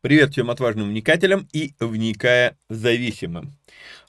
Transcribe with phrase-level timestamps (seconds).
[0.00, 3.52] Привет всем отважным вникателям и вникая зависимым.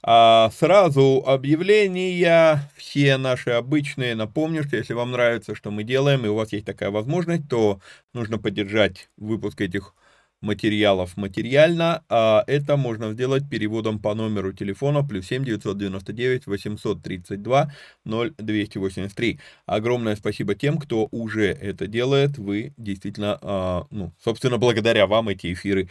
[0.04, 4.14] А сразу объявления, все наши обычные.
[4.14, 7.80] Напомню, что если вам нравится, что мы делаем, и у вас есть такая возможность, то
[8.14, 9.96] нужно поддержать выпуск этих
[10.42, 17.72] материалов материально, а это можно сделать переводом по номеру телефона плюс 7 999 832
[18.06, 19.40] 0283.
[19.66, 22.38] Огромное спасибо тем, кто уже это делает.
[22.38, 25.90] Вы действительно, а, ну, собственно, благодаря вам эти эфиры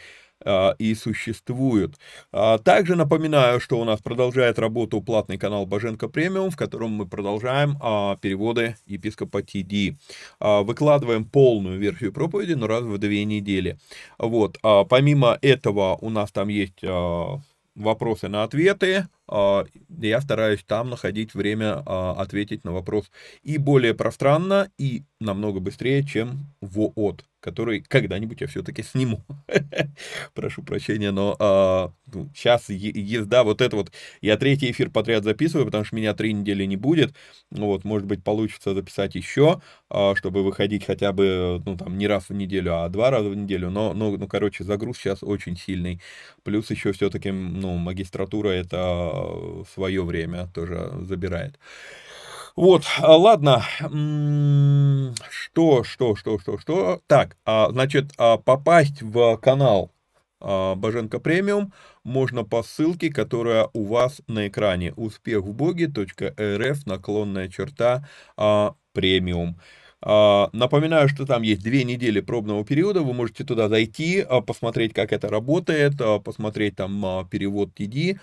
[0.77, 1.95] и существуют.
[2.31, 7.07] А, также напоминаю, что у нас продолжает работу платный канал Боженко Премиум, в котором мы
[7.07, 9.97] продолжаем а, переводы епископа ТД.
[10.39, 13.77] Выкладываем полную версию проповеди, но раз в две недели.
[14.17, 14.57] Вот.
[14.89, 16.81] Помимо этого у нас там есть
[17.75, 21.79] вопросы на ответы, я стараюсь там находить время
[22.19, 23.11] ответить на вопрос
[23.43, 29.23] и более пространно, и намного быстрее, чем в ООД который когда-нибудь я все-таки сниму.
[30.33, 35.65] Прошу прощения, но а, ну, сейчас езда вот это вот, я третий эфир подряд записываю,
[35.67, 37.13] потому что меня три недели не будет,
[37.51, 39.61] вот, может быть, получится записать еще,
[39.91, 43.35] а, чтобы выходить хотя бы, ну, там, не раз в неделю, а два раза в
[43.35, 46.01] неделю, но, ну, ну короче, загруз сейчас очень сильный,
[46.41, 49.14] плюс еще все-таки, ну, магистратура это
[49.73, 51.59] свое время тоже забирает.
[52.55, 53.63] Вот, а, ладно.
[55.29, 57.01] Что, что, что, что, что?
[57.07, 59.91] Так, а, значит, а, попасть в канал
[60.39, 61.73] Боженко премиум
[62.03, 64.93] можно по ссылке, которая у вас на экране.
[64.93, 68.07] Успех в боге.рф наклонная черта
[68.93, 69.59] премиум.
[70.01, 75.29] Напоминаю, что там есть две недели пробного периода, вы можете туда зайти, посмотреть, как это
[75.29, 78.19] работает, посмотреть там перевод TD,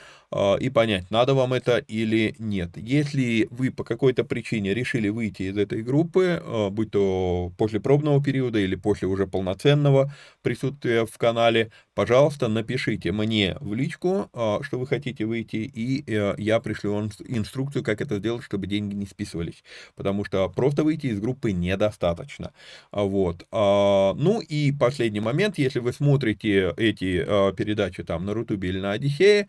[0.61, 2.71] и понять, надо вам это или нет.
[2.77, 8.23] Если вы по какой-то причине решили выйти из этой группы, а, будь то после пробного
[8.23, 10.13] периода или после уже полноценного
[10.43, 16.35] присутствия в канале, пожалуйста, напишите мне в личку, а, что вы хотите выйти, и э,
[16.39, 19.63] я пришлю вам инструкцию, как это сделать, чтобы деньги не списывались.
[19.95, 22.53] Потому что просто выйти из группы недостаточно.
[22.91, 23.47] Вот.
[23.53, 27.25] Ну и последний момент, если вы смотрите эти
[27.55, 29.49] передачи там на Рутубе или на Одиссее, а,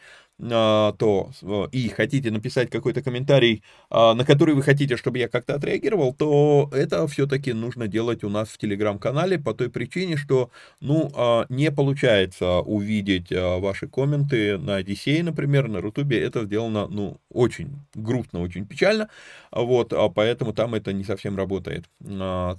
[0.50, 1.32] то
[1.72, 6.70] и хотите написать какой-то комментарий, а, на который вы хотите, чтобы я как-то отреагировал, то
[6.74, 10.50] это все-таки нужно делать у нас в телеграм-канале по той причине, что,
[10.82, 17.18] ну, а, не получается увидеть ваши комменты на Одиссее, например, на Рутубе, это сделано, ну,
[17.32, 19.10] очень грустно, очень печально,
[19.52, 21.86] вот, поэтому там это не совсем работает,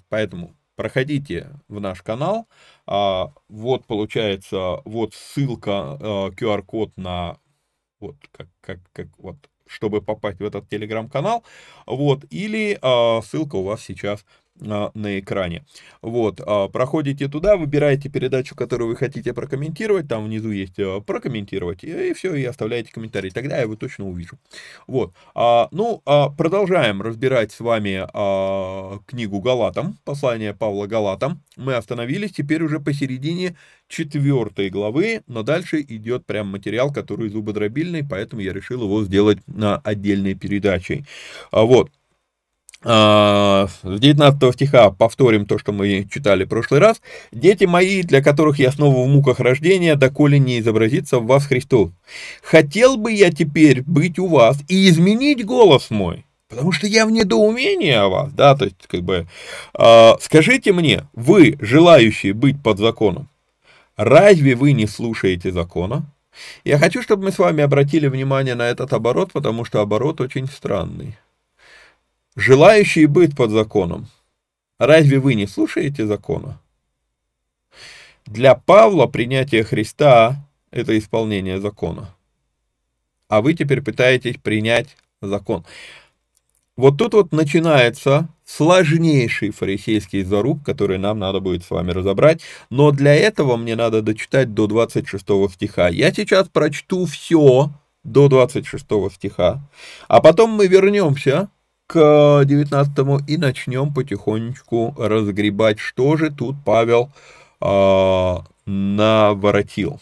[0.08, 2.48] поэтому проходите в наш канал,
[2.86, 5.98] вот получается, вот ссылка,
[6.36, 7.36] QR-код на
[8.04, 9.36] вот как, как, как вот,
[9.66, 11.44] чтобы попасть в этот телеграм-канал,
[11.86, 14.24] вот, или а, ссылка у вас сейчас
[14.60, 15.64] на экране.
[16.00, 21.82] Вот, а, проходите туда, выбираете передачу, которую вы хотите прокомментировать, там внизу есть а, прокомментировать,
[21.82, 24.38] и, все, и оставляете комментарий, тогда я его точно увижу.
[24.86, 26.02] Вот, ну,
[26.36, 28.06] продолжаем разбирать с вами
[29.06, 31.42] книгу Галатам, послание Павла Галатам.
[31.56, 33.56] Мы остановились теперь уже посередине
[33.88, 39.78] четвертой главы, но дальше идет прям материал, который зубодробильный, поэтому я решил его сделать на
[39.78, 41.04] отдельной передачей.
[41.52, 41.90] Вот.
[42.86, 47.00] А, с 19 стиха повторим то, что мы читали в прошлый раз.
[47.32, 51.90] «Дети мои, для которых я снова в муках рождения, доколе не изобразится в вас Христос.
[52.42, 57.10] Хотел бы я теперь быть у вас и изменить голос мой, потому что я в
[57.10, 58.32] недоумении о вас».
[58.32, 59.26] Да, то есть, как бы,
[59.78, 63.28] э, скажите мне, вы, желающие быть под законом,
[63.96, 66.04] разве вы не слушаете закона?
[66.64, 70.48] Я хочу, чтобы мы с вами обратили внимание на этот оборот, потому что оборот очень
[70.48, 71.16] странный
[72.36, 74.08] желающие быть под законом.
[74.78, 76.60] Разве вы не слушаете закона?
[78.26, 82.14] Для Павла принятие Христа– это исполнение закона.
[83.28, 85.64] А вы теперь пытаетесь принять закон.
[86.76, 92.90] Вот тут вот начинается сложнейший фарисейский заруб, который нам надо будет с вами разобрать, но
[92.90, 95.88] для этого мне надо дочитать до 26 стиха.
[95.88, 97.70] Я сейчас прочту все
[98.02, 98.84] до 26
[99.14, 99.60] стиха,
[100.08, 101.48] а потом мы вернемся
[101.94, 107.12] к 19 и начнем потихонечку разгребать, что же тут Павел
[107.60, 108.36] э,
[108.66, 110.00] наворотил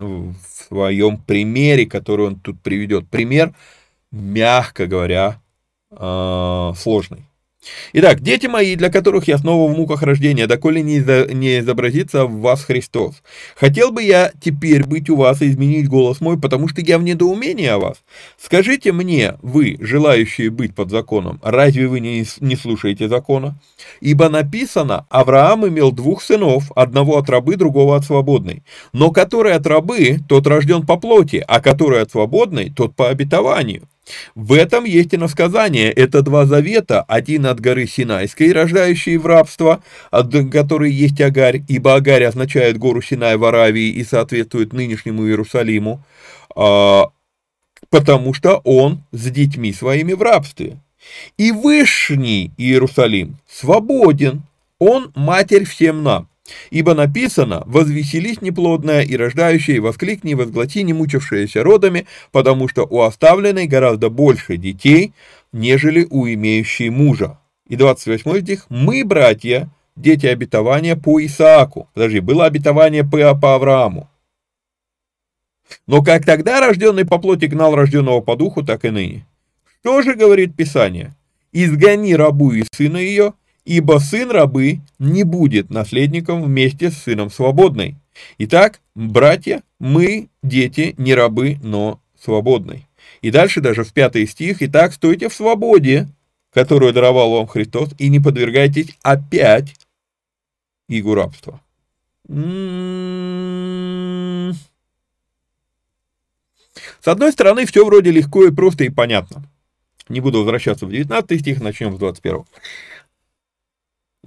[0.00, 3.08] в своем примере, который он тут приведет.
[3.08, 3.54] Пример,
[4.10, 5.40] мягко говоря,
[5.92, 7.28] э, сложный.
[7.92, 10.98] Итак, дети мои, для которых я снова в муках рождения, доколе не,
[11.34, 13.22] не изобразится в вас Христос.
[13.56, 17.02] Хотел бы я теперь быть у вас и изменить голос мой, потому что я в
[17.02, 18.02] недоумении о вас.
[18.38, 23.58] Скажите мне, вы, желающие быть под законом, разве вы не, не слушаете закона?
[24.00, 28.62] Ибо написано, Авраам имел двух сынов, одного от рабы, другого от свободной.
[28.92, 33.88] Но который от рабы, тот рожден по плоти, а который от свободной, тот по обетованию.
[34.34, 35.90] В этом есть и насказание.
[35.90, 41.94] Это два завета, один от горы Синайской, рождающий в рабство, от которой есть Агарь, ибо
[41.94, 46.02] Агарь означает гору Синай в Аравии и соответствует нынешнему Иерусалиму,
[46.54, 47.10] а,
[47.90, 50.78] потому что он с детьми своими в рабстве.
[51.36, 54.42] И Вышний Иерусалим свободен,
[54.78, 56.28] он матерь всем нам.
[56.70, 63.00] Ибо написано, возвеселись неплодная и рождающая, и воскликни, возглати, не мучившаяся родами, потому что у
[63.00, 65.14] оставленной гораздо больше детей,
[65.52, 67.38] нежели у имеющей мужа.
[67.66, 71.88] И 28 стих, мы, братья, дети обетования по Исааку.
[71.94, 74.10] Подожди, было обетование по, по Аврааму.
[75.86, 79.26] Но как тогда рожденный по плоти гнал рожденного по духу, так и ныне.
[79.80, 81.14] Что же говорит Писание?
[81.52, 83.34] Изгони рабу и сына ее,
[83.64, 87.96] ибо сын рабы не будет наследником вместе с сыном свободной.
[88.38, 92.86] Итак, братья, мы, дети, не рабы, но свободны.
[93.22, 96.08] И дальше даже в пятый стих, «Итак, стойте в свободе,
[96.52, 99.74] которую даровал вам Христос, и не подвергайтесь опять
[100.88, 101.60] игу рабства».
[102.28, 103.74] М-м-м.
[107.00, 109.44] С одной стороны, все вроде легко и просто и понятно.
[110.08, 112.44] Не буду возвращаться в 19 стих, начнем с 21.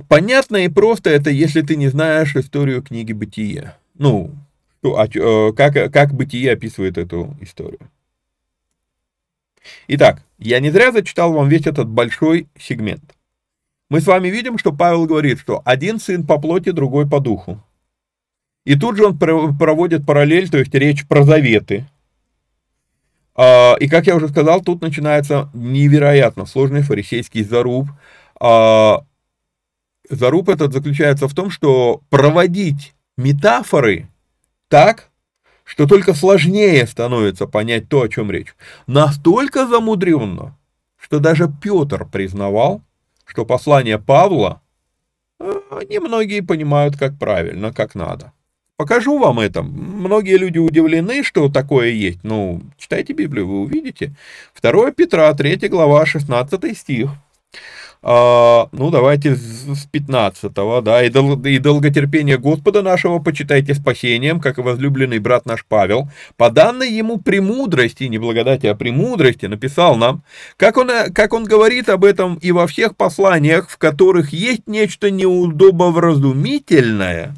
[0.08, 3.78] Понятно и просто это, если ты не знаешь историю книги Бытия.
[3.98, 4.32] Ну,
[4.84, 7.80] а, э, как, как Бытие описывает эту историю.
[9.88, 13.16] Итак, я не зря зачитал вам весь этот большой сегмент.
[13.90, 17.62] Мы с вами видим, что Павел говорит, что один сын по плоти, другой по духу.
[18.66, 21.86] И тут же он проводит параллель, то есть речь про заветы.
[23.34, 27.88] А, и, как я уже сказал, тут начинается невероятно сложный фарисейский заруб.
[30.10, 34.08] А, заруб этот заключается в том, что проводить метафоры
[34.68, 35.10] так,
[35.64, 38.56] что только сложнее становится понять то, о чем речь.
[38.88, 40.58] Настолько замудренно,
[40.98, 42.82] что даже Петр признавал,
[43.26, 44.62] что послание Павла
[45.40, 45.52] э,
[45.90, 48.32] немногие понимают как правильно, как надо.
[48.78, 49.64] Покажу вам это.
[49.64, 52.20] Многие люди удивлены, что такое есть.
[52.24, 54.14] Ну, читайте Библию, вы увидите.
[54.62, 57.10] 2 Петра, 3 глава, 16 стих.
[58.04, 64.60] А, ну, давайте с 15 да, и, дол, и долготерпение Господа нашего почитайте спасением, как
[64.60, 70.24] и возлюбленный брат наш Павел, по данной ему премудрости, не благодати, а премудрости, написал нам,
[70.58, 75.12] как он, как он говорит об этом и во всех посланиях, в которых есть нечто
[75.12, 77.36] неудобовразумительное,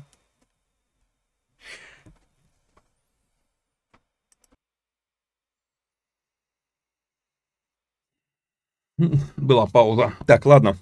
[9.38, 10.14] Была пауза.
[10.26, 10.78] Так, ладно.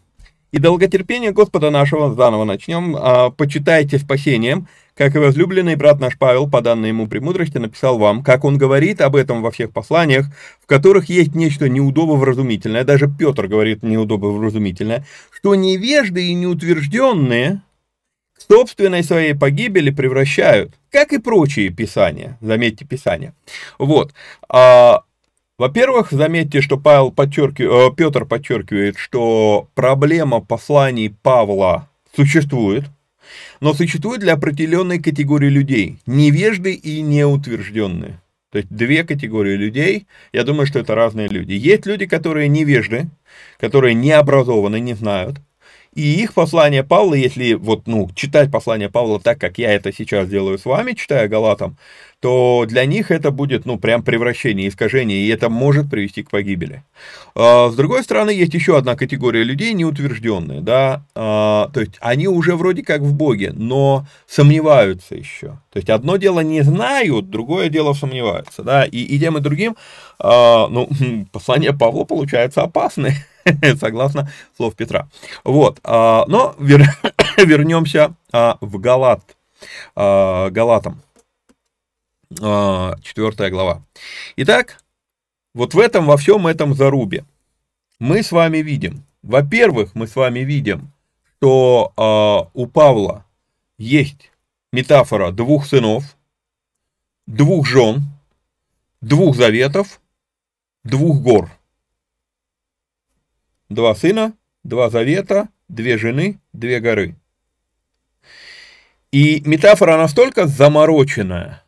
[0.51, 6.49] И долготерпение Господа нашего, заново начнем, а, почитайте спасением, как и возлюбленный брат наш Павел,
[6.49, 10.25] по данной ему премудрости, написал вам, как он говорит об этом во всех посланиях,
[10.61, 17.61] в которых есть нечто неудобовразумительное, даже Петр говорит неудобовразумительное, что невежды и неутвержденные
[18.33, 23.35] к собственной своей погибели превращают, как и прочие писания, заметьте писания.
[23.77, 24.13] Вот,
[24.47, 25.03] а,
[25.57, 32.85] во-первых, заметьте, что Павел подчеркивает, э, Петр подчеркивает, что проблема посланий Павла существует,
[33.59, 38.19] но существует для определенной категории людей, невежды и неутвержденные.
[38.51, 41.53] То есть две категории людей, я думаю, что это разные люди.
[41.53, 43.07] Есть люди, которые невежды,
[43.59, 45.37] которые не образованы, не знают,
[45.97, 50.29] и их послание Павла, если вот, ну, читать послание Павла так, как я это сейчас
[50.29, 51.75] делаю с вами, читая Галатам,
[52.19, 56.83] то для них это будет, ну, прям превращение, искажение, и это может привести к погибели.
[57.35, 62.27] А, с другой стороны, есть еще одна категория людей, неутвержденные, да, а, то есть они
[62.27, 65.59] уже вроде как в Боге, но сомневаются еще.
[65.71, 69.75] То есть одно дело не знают, другое дело сомневаются, да, и, и тем и другим,
[70.17, 70.89] а, ну,
[71.31, 73.15] послание Павла получается опасное.
[73.79, 75.07] согласно слов Петра.
[75.45, 76.83] Вот, но вер,
[77.37, 79.21] вернемся в Галат,
[79.95, 81.01] Галатам,
[82.29, 83.83] 4 глава.
[84.35, 84.83] Итак,
[85.53, 87.25] вот в этом, во всем этом зарубе
[87.99, 90.91] мы с вами видим, во-первых, мы с вами видим,
[91.37, 93.25] что у Павла
[93.77, 94.31] есть
[94.71, 96.17] метафора двух сынов,
[97.25, 98.03] двух жен,
[99.01, 100.01] двух заветов,
[100.83, 101.51] двух гор
[103.69, 107.15] два сына, два завета, две жены, две горы.
[109.11, 111.63] И метафора настолько замороченная,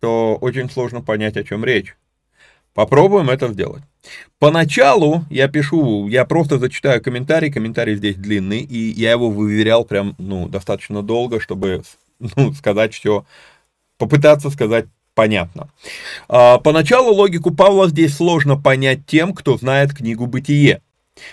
[0.00, 1.94] что очень сложно понять, о чем речь.
[2.72, 3.82] Попробуем это сделать.
[4.38, 10.14] Поначалу я пишу, я просто зачитаю комментарий, комментарий здесь длинный, и я его выверял прям,
[10.16, 11.82] ну, достаточно долго, чтобы,
[12.18, 13.26] ну, сказать все,
[13.98, 15.68] попытаться сказать понятно.
[16.28, 20.80] А, поначалу логику Павла здесь сложно понять тем, кто знает книгу «Бытие»,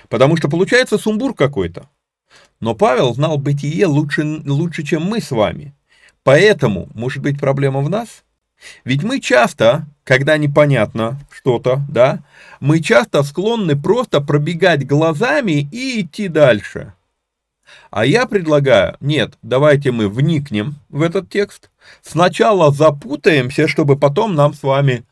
[0.10, 1.88] потому что получается сумбур какой-то.
[2.60, 5.74] Но Павел знал «Бытие» лучше, лучше, чем мы с вами.
[6.24, 8.26] Поэтому, может быть, проблема в нас?
[8.84, 12.24] Ведь мы часто, когда непонятно что-то, да,
[12.60, 16.94] мы часто склонны просто пробегать глазами и идти дальше.
[17.92, 21.70] А я предлагаю, нет, давайте мы вникнем в этот текст,
[22.02, 25.04] сначала запутаемся, чтобы потом нам с вами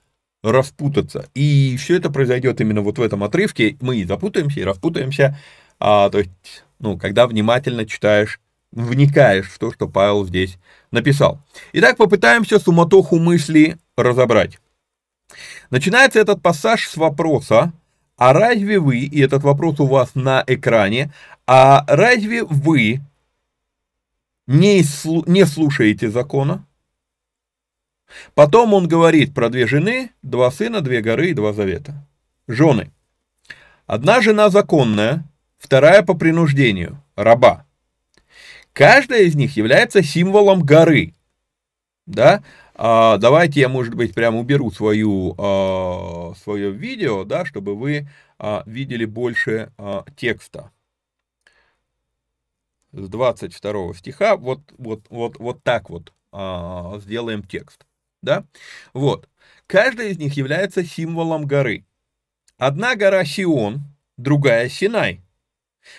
[0.43, 1.27] распутаться.
[1.33, 3.77] И все это произойдет именно вот в этом отрывке.
[3.81, 5.37] Мы и запутаемся, и распутаемся.
[5.79, 8.39] А, то есть, ну, когда внимательно читаешь,
[8.75, 10.57] вникаешь в то, что Павел здесь
[10.91, 11.41] написал.
[11.73, 14.59] Итак, попытаемся суматоху мысли разобрать.
[15.71, 17.73] Начинается этот пассаж с вопроса,
[18.17, 21.11] а разве вы, и этот вопрос у вас на экране,
[21.47, 23.01] а разве вы
[24.47, 24.83] не,
[25.27, 26.65] не слушаете закона?
[28.33, 32.07] Потом он говорит про две жены, два сына, две горы и два завета.
[32.47, 32.91] Жены.
[33.87, 35.27] Одна жена законная,
[35.57, 37.64] вторая по принуждению, раба.
[38.75, 41.13] Каждая из них является символом горы.
[42.05, 42.43] Да?
[42.73, 48.63] А, давайте я, может быть, прямо уберу свою, а, свое видео, да, чтобы вы а,
[48.65, 50.71] видели больше а, текста
[52.91, 57.85] с 22 стиха, вот, вот, вот, вот так вот а, сделаем текст.
[58.21, 58.43] Да?
[58.91, 59.29] Вот.
[59.67, 61.85] Каждая из них является символом горы.
[62.57, 63.83] Одна гора Сион,
[64.17, 65.21] другая Синай.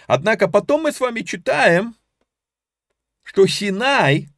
[0.07, 1.95] Однако потом мы с вами читаем,
[3.27, 4.29] что Синай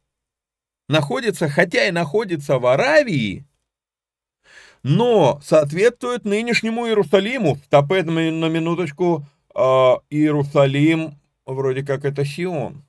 [0.87, 3.45] находится, хотя и находится в Аравии,
[4.81, 7.57] но соответствует нынешнему Иерусалиму.
[7.65, 9.25] Стопет на минуточку.
[9.53, 12.83] Э, Иерусалим вроде как это Сион.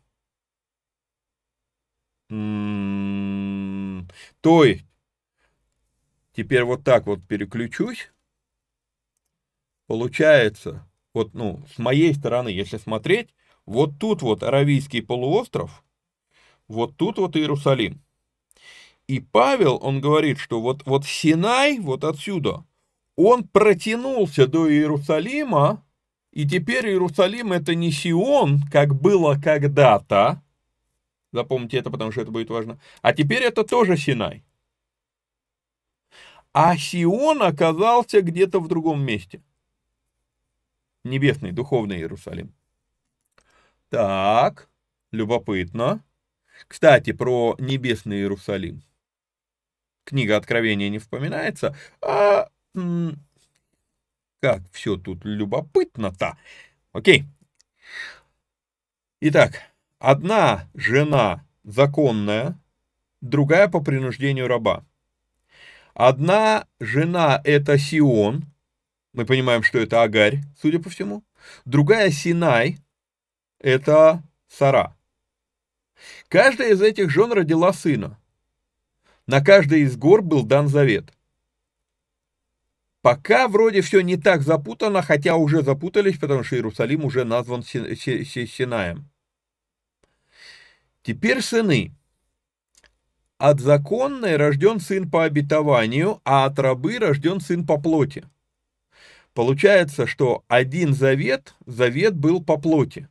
[2.31, 4.87] М -м -м, то есть,
[6.33, 8.11] теперь вот так вот переключусь.
[9.87, 13.35] Получается, вот, ну, с моей стороны, если смотреть,
[13.67, 15.83] вот тут вот Аравийский полуостров,
[16.71, 18.01] вот тут вот Иерусалим.
[19.09, 22.65] И Павел, он говорит, что вот, вот Синай, вот отсюда,
[23.17, 25.85] он протянулся до Иерусалима,
[26.31, 30.41] и теперь Иерусалим это не Сион, как было когда-то,
[31.33, 34.45] запомните это, потому что это будет важно, а теперь это тоже Синай.
[36.53, 39.43] А Сион оказался где-то в другом месте.
[41.03, 42.55] Небесный, духовный Иерусалим.
[43.89, 44.69] Так,
[45.11, 46.05] любопытно.
[46.69, 48.83] Кстати, про небесный Иерусалим.
[50.05, 51.77] Книга Откровения не вспоминается.
[52.01, 52.49] А
[54.41, 56.37] как все тут любопытно-то.
[56.93, 57.25] Окей.
[59.21, 59.61] Итак,
[59.99, 62.59] одна жена законная,
[63.21, 64.85] другая по принуждению раба.
[65.93, 68.47] Одна жена– это Сион,
[69.13, 71.25] мы понимаем, что это Агарь, судя по всему.
[71.65, 72.79] Другая Синай–
[73.59, 74.97] это Сара.
[76.29, 78.19] Каждая из этих жен родила сына.
[79.27, 81.13] На каждой из гор был дан завет.
[83.03, 89.09] Пока вроде все не так запутано, хотя уже запутались, потому что Иерусалим уже назван Синаем.
[91.03, 91.95] Теперь сыны.
[93.39, 98.27] От законной рожден сын по обетованию, а от рабы рожден сын по плоти.
[99.33, 103.09] Получается, что один завет, завет был по плоти.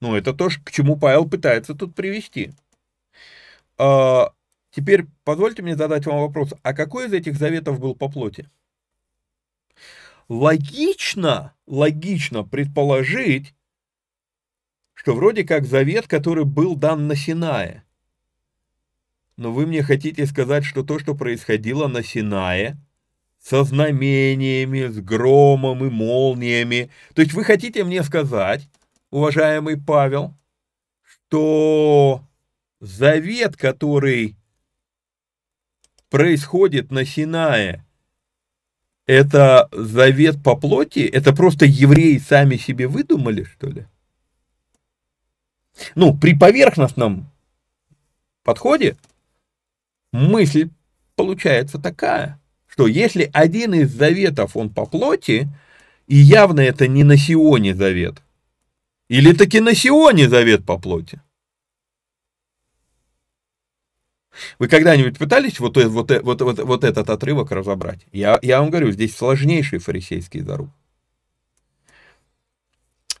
[0.00, 2.52] Ну, это то, к чему Павел пытается тут привести.
[3.78, 4.32] А,
[4.70, 8.50] теперь позвольте мне задать вам вопрос, а какой из этих заветов был по плоти?
[10.28, 13.54] Логично, логично предположить,
[14.94, 17.84] что вроде как завет, который был дан на Синае.
[19.36, 22.76] Но вы мне хотите сказать, что то, что происходило на Синае,
[23.38, 26.90] со знамениями, с громом и молниями.
[27.14, 28.68] То есть вы хотите мне сказать,
[29.16, 30.34] уважаемый Павел,
[31.02, 32.22] что
[32.80, 34.36] завет, который
[36.10, 37.82] происходит на Синае,
[39.06, 40.98] это завет по плоти?
[40.98, 43.86] Это просто евреи сами себе выдумали, что ли?
[45.94, 47.30] Ну, при поверхностном
[48.44, 48.98] подходе
[50.12, 50.68] мысль
[51.14, 55.48] получается такая, что если один из заветов, он по плоти,
[56.06, 58.22] и явно это не на Сионе завет,
[59.08, 61.20] или таки на Сионе завет по плоти,
[64.58, 68.00] Вы когда-нибудь пытались вот, вот, вот, вот, вот этот отрывок разобрать?
[68.12, 70.68] Я, я вам говорю, здесь сложнейший фарисейский заруб.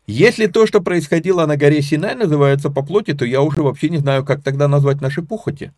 [0.06, 3.98] Если то, что происходило на горе Синай, называется по плоти, то я уже вообще не
[3.98, 5.72] знаю, как тогда назвать наши пухоти.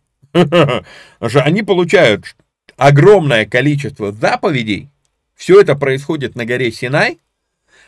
[1.19, 2.35] Они получают
[2.77, 4.89] огромное количество заповедей.
[5.35, 7.19] Все это происходит на горе Синай.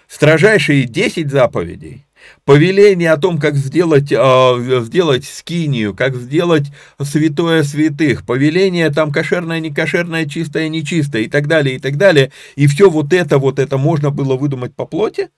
[0.07, 2.05] Строжайшие 10 заповедей
[2.45, 6.67] повеление о том, как сделать, э, сделать скинию, как сделать
[7.01, 12.31] святое святых, повеление там кошерное, не кошерное, чистое, нечистое и так далее, и так далее.
[12.55, 15.29] И все вот это, вот это можно было выдумать по плоти.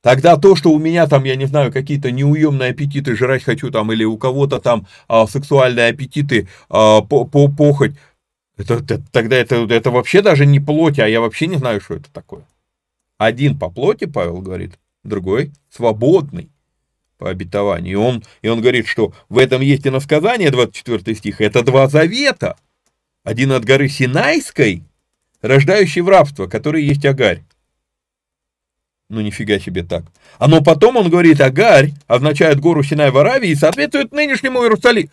[0.00, 3.92] Тогда то, что у меня там, я не знаю, какие-то неуемные аппетиты, жрать хочу там,
[3.92, 7.92] или у кого-то там а, сексуальные аппетиты, а, по, по, похоть,
[8.56, 11.94] это, это, тогда это, это вообще даже не плоть, а я вообще не знаю, что
[11.94, 12.44] это такое.
[13.16, 16.50] Один по плоти, Павел говорит, другой свободный
[17.18, 17.92] по обетованию.
[17.92, 21.88] И он, и он говорит, что в этом есть и насказание, 24 стих, это два
[21.88, 22.56] завета.
[23.24, 24.84] Один от горы Синайской,
[25.42, 27.42] рождающий в рабство, который есть Агарь.
[29.10, 30.04] Ну, нифига себе так.
[30.38, 35.10] А но потом он говорит, Агарь означает гору Синай в Аравии и соответствует нынешнему Иерусалиму.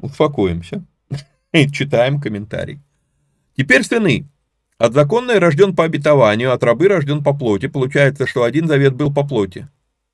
[0.00, 0.84] Успокоимся.
[1.52, 2.80] И читаем комментарий.
[3.58, 4.24] Теперь сыны.
[4.78, 7.66] От законной рожден по обетованию, от рабы рожден по плоти.
[7.66, 9.66] Получается, что один завет был по плоти.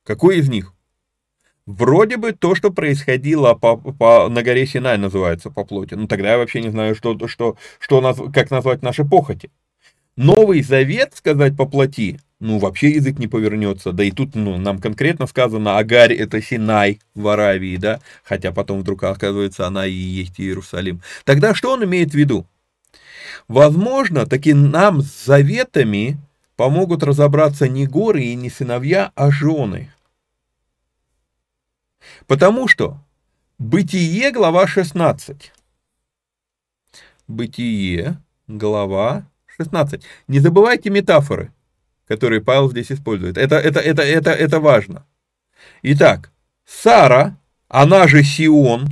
[0.03, 0.73] Какой из них?
[1.67, 5.93] Вроде бы то, что происходило по, по, на горе Синай называется по плоти.
[5.93, 9.51] Ну тогда я вообще не знаю, что, что, что как назвать наши похоти.
[10.17, 13.93] Новый завет сказать по плоти, ну вообще язык не повернется.
[13.93, 18.81] Да и тут ну, нам конкретно сказано, Агарь это Синай в Аравии, да, хотя потом
[18.81, 21.03] вдруг оказывается она и есть Иерусалим.
[21.25, 22.47] Тогда что он имеет в виду?
[23.49, 26.19] Возможно, таки нам с заветами
[26.57, 29.93] помогут разобраться не горы и не сыновья, а жены.
[32.27, 32.99] Потому что
[33.59, 35.53] Бытие, глава 16.
[37.29, 40.03] Бытие, глава 16.
[40.27, 41.53] Не забывайте метафоры,
[42.09, 43.39] которые Павел здесь использует.
[43.39, 45.07] Это, это, это, это, это важно.
[45.83, 46.33] Итак,
[46.67, 47.37] Сара,
[47.69, 48.89] она же Сион,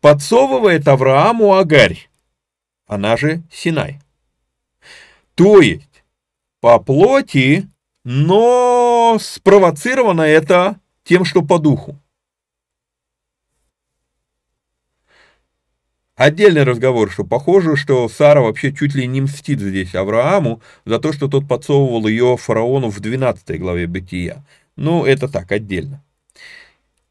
[0.00, 2.08] подсовывает Аврааму Агарь,
[2.86, 4.00] она же Синай.
[5.34, 6.04] То есть,
[6.60, 7.68] по плоти,
[8.04, 11.98] но спровоцировано это тем, что по духу.
[16.16, 21.12] Отдельный разговор, что похоже, что Сара вообще чуть ли не мстит здесь Аврааму за то,
[21.12, 24.44] что тот подсовывал ее фараону в 12 главе Бытия.
[24.76, 26.04] Ну, это так, отдельно.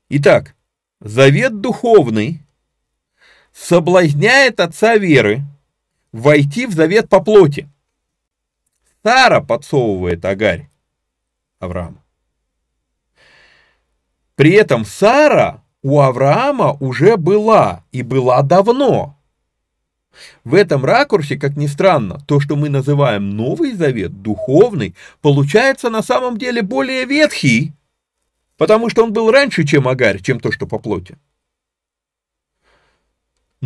[0.08, 0.56] Итак,
[1.02, 2.40] завет духовный
[3.52, 5.42] соблазняет отца веры
[6.14, 7.68] войти в завет по плоти.
[9.04, 10.70] Сара подсовывает Агарь
[11.60, 12.02] Авраама.
[14.36, 19.20] При этом Сара у Авраама уже была, и была давно.
[20.44, 26.02] В этом ракурсе, как ни странно, то, что мы называем Новый Завет, духовный, получается на
[26.04, 27.74] самом деле более ветхий,
[28.58, 31.18] потому что он был раньше, чем Агарь, чем то, что по плоти.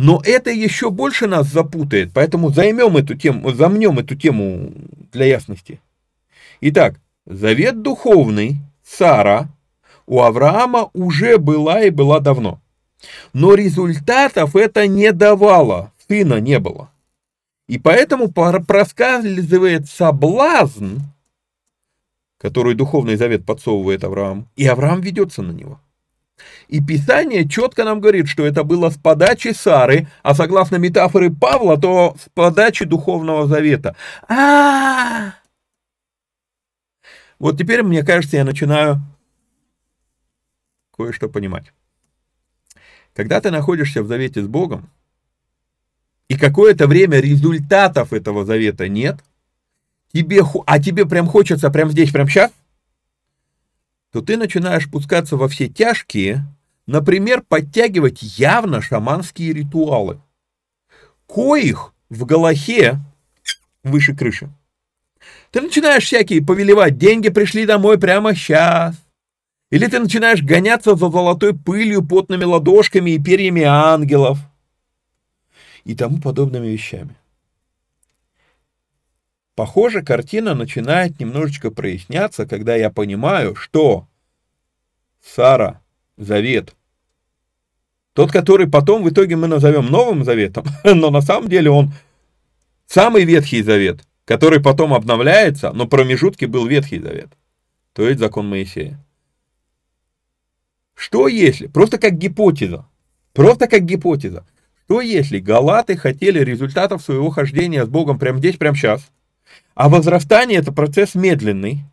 [0.00, 4.72] Но это еще больше нас запутает, поэтому займем эту тему, замнем эту тему
[5.12, 5.80] для ясности.
[6.60, 9.48] Итак, завет духовный, Сара,
[10.06, 12.60] у Авраама уже была и была давно.
[13.32, 16.92] Но результатов это не давало, сына не было.
[17.66, 20.98] И поэтому проскальзывает соблазн,
[22.38, 25.80] который Духовный Завет подсовывает Аврааму, и Авраам ведется на него.
[26.68, 31.78] И Писание четко нам говорит, что это было с подачи Сары, а согласно метафоре Павла,
[31.80, 33.96] то с подачи Духовного Завета.
[34.28, 35.32] А, -а, -а!
[37.38, 39.00] Вот теперь, мне кажется, я начинаю
[40.96, 41.72] кое-что понимать.
[43.14, 44.90] Когда ты находишься в завете с Богом,
[46.28, 49.18] и какое-то время результатов этого завета нет,
[50.12, 52.52] тебе, а тебе прям хочется прям здесь, прям сейчас,
[54.12, 56.44] то ты начинаешь пускаться во все тяжкие,
[56.86, 60.20] например, подтягивать явно шаманские ритуалы,
[61.26, 62.98] коих в Галахе
[63.84, 64.48] выше крыши.
[65.50, 68.96] Ты начинаешь всякие повелевать, деньги пришли домой прямо сейчас,
[69.70, 74.38] или ты начинаешь гоняться за золотой пылью, потными ладошками и перьями ангелов
[75.84, 77.17] и тому подобными вещами.
[79.58, 84.06] Похоже, картина начинает немножечко проясняться, когда я понимаю, что
[85.20, 85.82] Сара,
[86.16, 86.76] Завет,
[88.12, 91.90] тот, который потом в итоге мы назовем Новым Заветом, но на самом деле он
[92.86, 97.30] самый Ветхий Завет, который потом обновляется, но промежутки был Ветхий Завет,
[97.94, 99.04] то есть закон Моисея.
[100.94, 102.86] Что если, просто как гипотеза,
[103.32, 104.46] просто как гипотеза,
[104.84, 109.10] что если галаты хотели результатов своего хождения с Богом прямо здесь, прямо сейчас,
[109.74, 111.84] а возрастание это процесс медленный,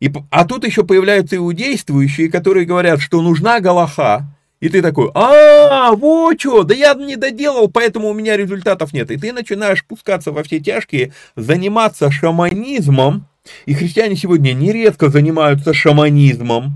[0.00, 4.26] и, а тут еще появляются иудействующие, которые говорят, что нужна галаха,
[4.58, 9.10] и ты такой, а, вот что, да я не доделал, поэтому у меня результатов нет.
[9.10, 13.26] И ты начинаешь пускаться во все тяжкие, заниматься шаманизмом,
[13.66, 16.74] и христиане сегодня нередко занимаются шаманизмом,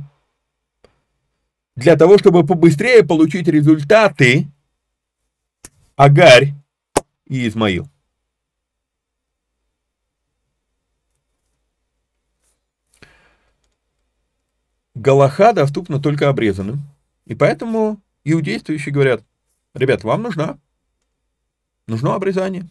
[1.76, 4.48] для того, чтобы побыстрее получить результаты
[5.94, 6.54] Агарь
[7.28, 7.88] и Измаил.
[14.96, 16.80] Галаха доступна только обрезанным.
[17.26, 19.22] И поэтому иудействующие говорят,
[19.74, 20.58] ребят, вам нужна,
[21.86, 22.66] нужно обрезание.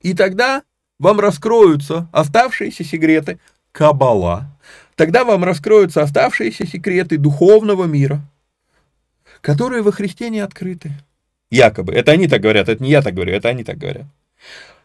[0.00, 0.62] И тогда
[0.98, 3.40] вам раскроются оставшиеся секреты
[3.72, 4.50] Кабала,
[4.96, 8.20] Тогда вам раскроются оставшиеся секреты духовного мира,
[9.40, 10.92] которые во Христе не открыты.
[11.50, 11.94] Якобы.
[11.94, 14.04] Это они так говорят, это не я так говорю, это они так говорят.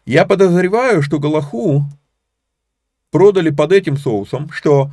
[0.05, 1.83] Я подозреваю, что Галаху
[3.11, 4.89] продали под этим соусом, что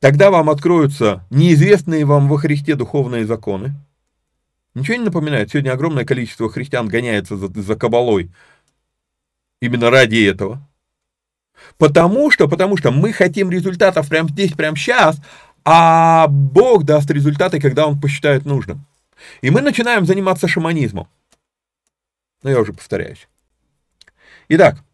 [0.00, 3.74] тогда вам откроются неизвестные вам во Христе духовные законы.
[4.74, 5.50] Ничего не напоминает?
[5.50, 8.30] Сегодня огромное количество христиан гоняется за, за кабалой
[9.60, 10.66] именно ради этого.
[11.78, 15.18] Потому что, потому что мы хотим результатов прямо здесь, прямо сейчас,
[15.64, 18.84] а Бог даст результаты, когда Он посчитает нужным.
[19.40, 21.08] И мы начинаем заниматься шаманизмом.
[22.42, 23.28] Но я уже повторяюсь.
[24.48, 24.84] Итак,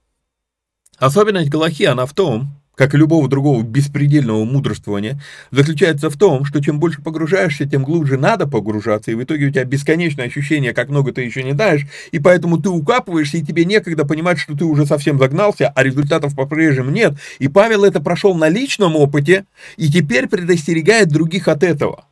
[0.96, 6.62] особенность Галахи, она в том, как и любого другого беспредельного мудрствования, заключается в том, что
[6.62, 10.88] чем больше погружаешься, тем глубже надо погружаться, и в итоге у тебя бесконечное ощущение, как
[10.88, 14.64] много ты еще не знаешь, и поэтому ты укапываешься, и тебе некогда понимать, что ты
[14.64, 17.14] уже совсем загнался, а результатов по-прежнему нет.
[17.38, 19.44] И Павел это прошел на личном опыте,
[19.76, 22.06] и теперь предостерегает других от этого.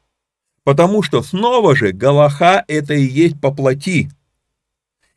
[0.64, 4.10] Потому что снова же Галаха это и есть по плоти.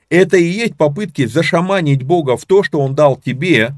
[0.09, 3.73] Это и есть попытки зашаманить Бога в то, что Он дал тебе,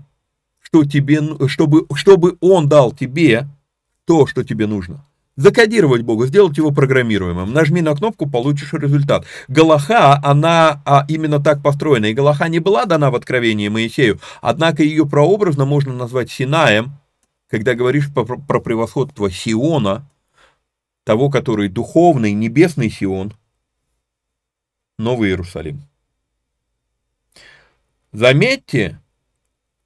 [0.66, 3.48] что тебе, чтобы, чтобы Он дал тебе
[4.06, 5.06] то, что тебе нужно.
[5.36, 7.52] Закодировать Бога, сделать его программируемым.
[7.52, 9.26] Нажми на кнопку, получишь результат.
[9.48, 12.06] Галаха, она а, именно так построена.
[12.06, 16.94] И Галаха не была дана в Откровении Моисею, однако ее прообразно можно назвать Синаем,
[17.50, 20.10] когда говоришь про, про превосходство Сиона,
[21.04, 23.34] того, который духовный, небесный Сион,
[24.98, 25.82] Новый Иерусалим.
[28.14, 29.00] Заметьте,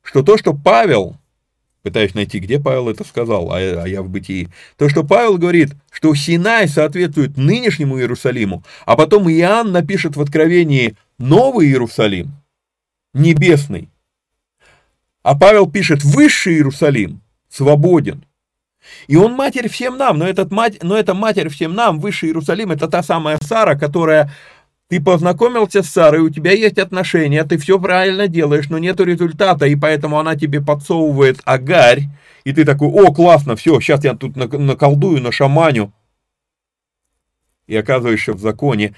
[0.09, 1.17] что то, что Павел,
[1.83, 5.75] пытаюсь найти, где Павел это сказал, а, а я в бытии, то, что Павел говорит,
[5.91, 12.31] что Синай соответствует нынешнему Иерусалиму, а потом Иоанн напишет в Откровении Новый Иерусалим,
[13.13, 13.89] небесный,
[15.21, 18.25] а Павел пишет Высший Иерусалим, свободен.
[19.05, 22.71] И он матерь всем нам, но, этот мать, но эта матерь всем нам, Высший Иерусалим,
[22.71, 24.33] это та самая Сара, которая
[24.89, 29.67] ты познакомился с Сарой, у тебя есть отношения, ты все правильно делаешь, но нету результата,
[29.67, 32.05] и поэтому она тебе подсовывает агарь,
[32.43, 35.93] и ты такой, о, классно, все, сейчас я тут наколдую, на шаманю.
[37.67, 38.95] И оказываешься в законе,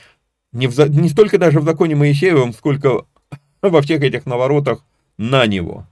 [0.53, 3.05] не, в, не столько даже в законе Моисеевом, сколько
[3.61, 4.85] во всех этих наворотах
[5.17, 5.87] на него.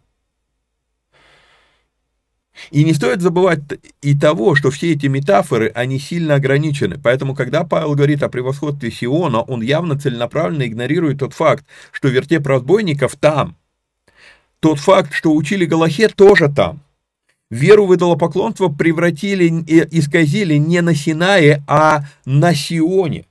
[2.71, 3.61] И не стоит забывать
[4.01, 6.99] и того, что все эти метафоры, они сильно ограничены.
[7.01, 12.45] Поэтому, когда Павел говорит о превосходстве Сиона, он явно целенаправленно игнорирует тот факт, что вертеп
[12.45, 13.55] разбойников там.
[14.59, 16.81] Тот факт, что учили Галахе, тоже там.
[17.49, 23.25] Веру в идолопоклонство превратили, исказили не на Синае, а на Сионе.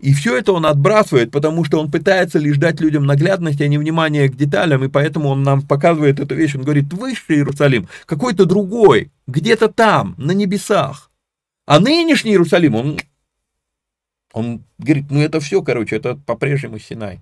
[0.00, 3.76] И все это он отбрасывает, потому что он пытается лишь дать людям наглядность, а не
[3.76, 6.54] внимание к деталям, и поэтому он нам показывает эту вещь.
[6.54, 11.10] Он говорит, высший Иерусалим, какой-то другой, где-то там, на небесах.
[11.66, 12.98] А нынешний Иерусалим, он,
[14.32, 17.20] он говорит, ну это все, короче, это по-прежнему Синай.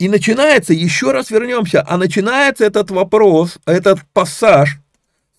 [0.00, 4.80] И начинается, еще раз вернемся, а начинается этот вопрос, этот пассаж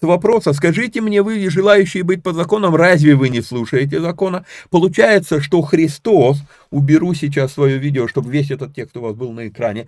[0.07, 4.45] вопроса, скажите мне вы, желающие быть под законом, разве вы не слушаете закона?
[4.69, 9.47] Получается, что Христос, уберу сейчас свое видео, чтобы весь этот текст у вас был на
[9.47, 9.87] экране,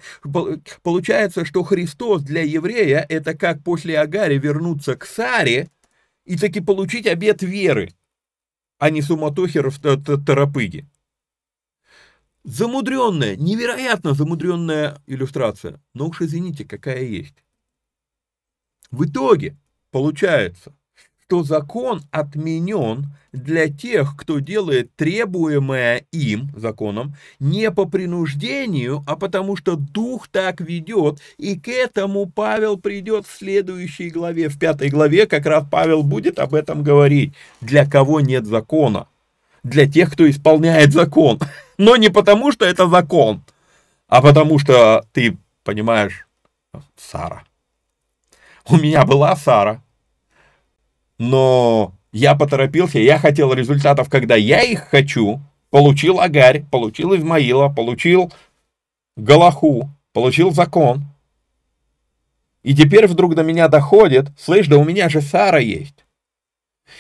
[0.82, 5.69] получается, что Христос для еврея это как после Агари вернуться к Саре
[6.26, 7.89] и таки получить обет веры,
[8.80, 10.88] а не суматохеров торопыги.
[12.43, 17.36] Замудренная, невероятно замудренная иллюстрация, но уж извините, какая есть.
[18.91, 19.58] В итоге,
[19.94, 20.74] Получается,
[21.28, 29.56] что закон отменен для тех, кто делает требуемое им законом не по принуждению, а потому
[29.56, 35.28] что дух так ведет, и к этому Павел придет в следующей главе, в пятой главе
[35.28, 39.08] как раз Павел будет об этом говорить, для кого нет закона,
[39.62, 41.40] для тех, кто исполняет закон,
[41.78, 43.44] но не потому, что это закон,
[44.08, 46.28] а потому что ты понимаешь,
[46.98, 47.44] Сара.
[48.66, 49.83] У меня была Сара,
[51.24, 55.40] но я поторопился, я хотел результатов, когда я их хочу.
[55.70, 58.32] Получил Агарь, получил Измаила, получил
[59.16, 61.06] Галаху, получил закон.
[62.62, 66.06] И теперь вдруг до меня доходит, слышь, да у меня же Сара есть.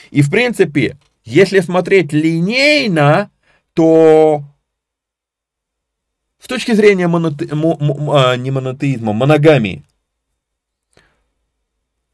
[0.09, 3.29] И в принципе, если смотреть линейно,
[3.73, 4.43] то
[6.39, 7.47] с точки зрения моноте...
[7.51, 9.83] А, не монотеизма, моногамии,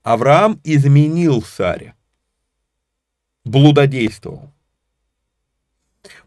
[0.04, 1.94] Авраам изменил Саре
[3.50, 4.54] блудодействовал.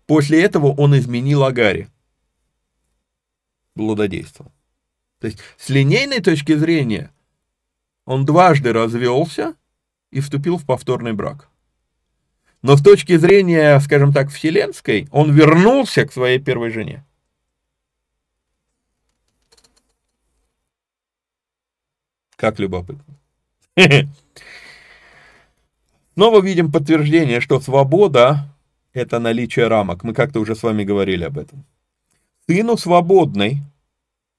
[0.07, 1.89] После этого он изменил Агаре.
[3.75, 4.53] Блудодействовал.
[5.21, 7.11] То есть с линейной точки зрения
[8.05, 9.55] он дважды развелся
[10.11, 11.49] и вступил в повторный брак.
[12.61, 17.05] Но с точки зрения, скажем так, вселенской, он вернулся к своей первой жене.
[22.37, 23.15] Как любопытно.
[26.15, 28.49] Снова видим подтверждение, что свобода–
[28.93, 30.05] это наличие рамок.
[30.05, 31.65] Мы как-то уже с вами говорили об этом.
[32.47, 33.63] Сыну свободный,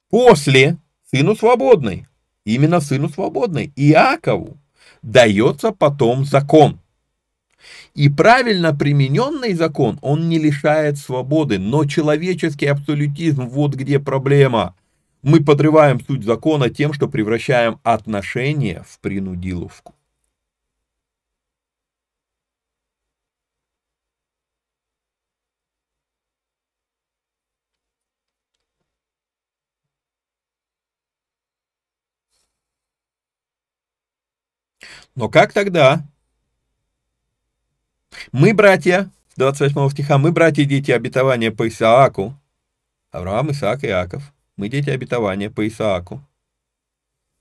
[0.10, 0.78] после
[1.10, 2.06] сыну свободный,
[2.46, 4.58] именно сыну свободный, Иакову,
[5.02, 6.80] дается потом закон.
[7.96, 14.76] И правильно примененный закон, он не лишает свободы, но человеческий абсолютизм, вот где проблема.
[15.24, 19.94] Мы подрываем суть закона тем, что превращаем отношения в принудиловку.
[35.16, 36.04] Но как тогда
[38.32, 42.36] Мы, братья, 28 стиха, мы, братья, дети обетования по Исааку.
[43.12, 44.24] Авраам, Исаак Иаков.
[44.58, 46.22] Мы дети обетования по Исааку.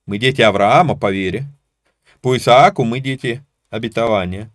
[0.06, 1.46] Мы дети Авраама по вере.
[2.20, 4.50] По Исааку мы дети обетования.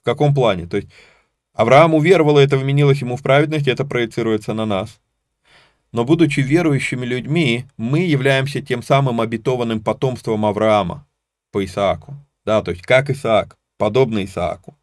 [0.00, 0.66] В каком плане?
[0.66, 0.88] То есть
[1.52, 5.00] Авраам уверовал, это вменилось ему в праведность, это проецируется на нас.
[5.92, 11.06] Но будучи верующими людьми, мы являемся тем самым обетованным потомством Авраама
[11.52, 12.16] по Исааку.
[12.44, 14.76] Да, то есть как Исаак, подобно Исааку.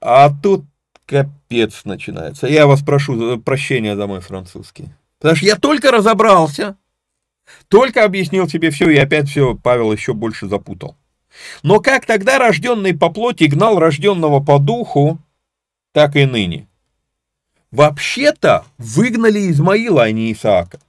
[0.00, 0.64] А тут
[1.06, 2.46] капец начинается.
[2.46, 4.90] Я вас прошу прощения за мой французский.
[5.18, 6.76] Потому что я только разобрался,
[7.68, 10.96] только объяснил тебе все, и опять все Павел еще больше запутал.
[11.62, 15.18] Но как тогда рожденный по плоти гнал рожденного по духу,
[15.92, 16.68] так и ныне.
[17.70, 20.80] Вообще-то выгнали Измаила, а не Исаака.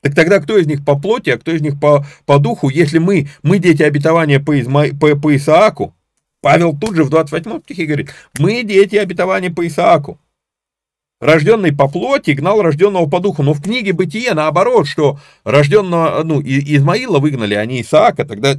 [0.00, 2.98] Так тогда кто из них по плоти, а кто из них по, по духу, если
[2.98, 5.94] мы, мы дети обетования по, Изма, по, по Исааку?
[6.40, 10.20] Павел тут же в 28 стихе говорит, мы дети обетования по Исааку.
[11.20, 13.42] Рожденный по плоти гнал рожденного по духу.
[13.42, 18.24] Но в книге Бытие наоборот, что рожденного, ну, Измаила выгнали, а не Исаака.
[18.24, 18.54] Тогда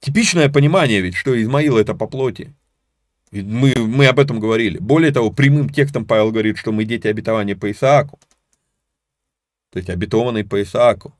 [0.00, 2.54] типичное понимание ведь, что Измаил это по плоти.
[3.30, 4.78] Мы, мы об этом говорили.
[4.78, 8.18] Более того, прямым текстом Павел говорит, что мы дети обетования по Исааку.
[9.70, 11.12] То есть обетованный по Исааку.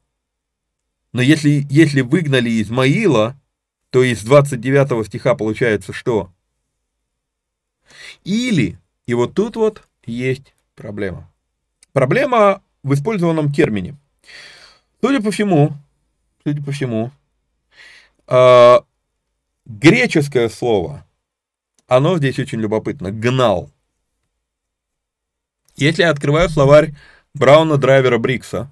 [1.13, 3.37] Но если, если выгнали Измаила,
[3.91, 6.31] то из 29 стиха получается что?
[8.25, 11.31] Или, и вот тут вот есть проблема.
[11.93, 13.97] Проблема в использованном термине.
[15.01, 15.73] Судя по всему,
[16.45, 17.11] судя по всему,
[18.27, 18.77] э,
[19.65, 21.07] греческое слово,
[21.89, 23.71] оно здесь очень любопытно, гнал.
[25.75, 26.95] Если я открываю словарь
[27.35, 28.71] Брауна Драйвера Брикса,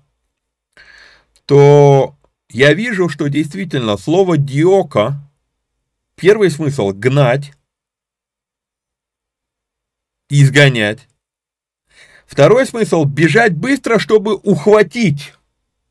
[1.46, 2.14] то
[2.50, 5.20] я вижу, что действительно слово диока,
[6.14, 7.52] первый смысл гнать,
[10.28, 11.08] изгонять.
[12.26, 15.32] Второй смысл– бежать быстро, чтобы ухватить,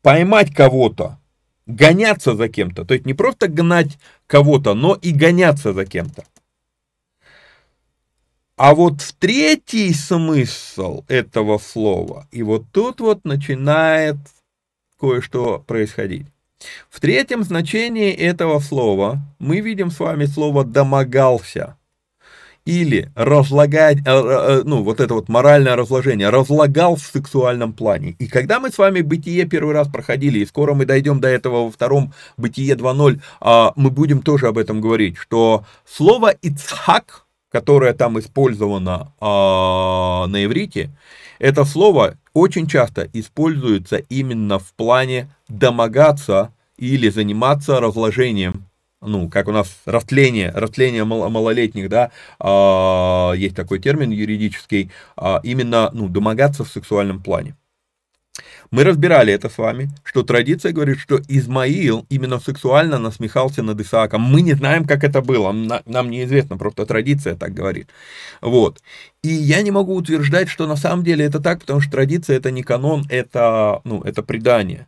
[0.02, 1.18] поймать кого-то,
[1.64, 2.84] гоняться за кем-то.
[2.84, 6.24] То есть не просто гнать кого-то, но и гоняться за кем-то.
[8.56, 14.16] А вот в третий смысл этого слова, и вот тут вот начинает
[14.98, 16.26] кое-что происходить.
[16.88, 21.76] В третьем значении этого слова мы видим с вами слово «домогался»
[22.64, 28.16] или разлагать, э, э, ну, вот это вот моральное разложение, разлагал в сексуальном плане.
[28.18, 31.64] И когда мы с вами Бытие первый раз проходили, и скоро мы дойдем до этого
[31.64, 37.25] во втором Бытие 2.0, а, мы будем тоже об этом говорить, что слово «ицхак»,
[37.56, 40.90] которое там использовано а, на иврите,
[41.38, 48.66] это слово очень часто используется именно в плане домогаться или заниматься разложением
[49.00, 55.90] ну, как у нас растление, растление малолетних, да, а, есть такой термин юридический, а, именно,
[55.94, 57.54] ну, домогаться в сексуальном плане.
[58.70, 64.22] Мы разбирали это с вами, что традиция говорит, что Измаил именно сексуально насмехался над Исааком.
[64.22, 67.88] Мы не знаем, как это было, нам неизвестно, просто традиция так говорит.
[68.40, 68.80] Вот.
[69.22, 72.50] И я не могу утверждать, что на самом деле это так, потому что традиция это
[72.50, 74.86] не канон, это, ну, это предание.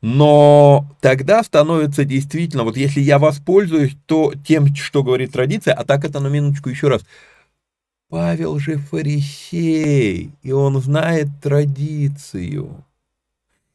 [0.00, 6.04] Но тогда становится действительно, вот если я воспользуюсь то тем, что говорит традиция, а так
[6.04, 7.02] это на минуточку еще раз.
[8.08, 12.84] Павел же фарисей, и он знает традицию.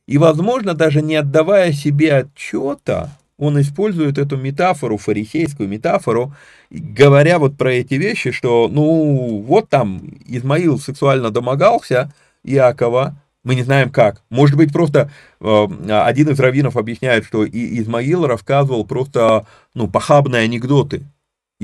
[0.08, 6.34] И, возможно, даже не отдавая себе отчета, он использует эту метафору, фарисейскую метафору,
[6.70, 12.14] говоря вот про эти вещи, что, ну, вот там Измаил сексуально домогался
[12.44, 14.22] Иакова, мы не знаем как.
[14.30, 15.12] Может быть, просто
[15.42, 21.04] э, один из раввинов объясняет, что Измаил рассказывал просто ну, похабные анекдоты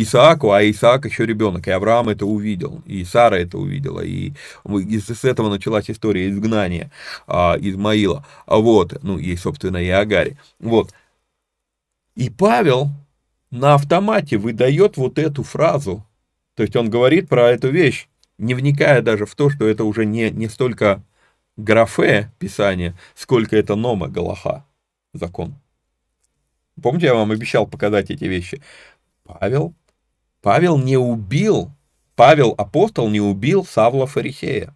[0.01, 4.33] Исааку, а Исаак еще ребенок, и Авраам это увидел, и Сара это увидела, и
[4.65, 6.91] с этого началась история изгнания
[7.27, 10.93] а, Измаила, вот, ну и, собственно, и Агари, вот.
[12.15, 12.89] И Павел
[13.51, 16.05] на автомате выдает вот эту фразу,
[16.55, 18.07] то есть он говорит про эту вещь,
[18.37, 21.03] не вникая даже в то, что это уже не, не столько
[21.57, 24.65] графе Писания, сколько это нома Галаха,
[25.13, 25.55] закон.
[26.81, 28.61] Помните, я вам обещал показать эти вещи?
[29.23, 29.73] Павел,
[30.41, 31.71] Павел не убил,
[32.15, 34.75] Павел апостол не убил Савла Фарисея.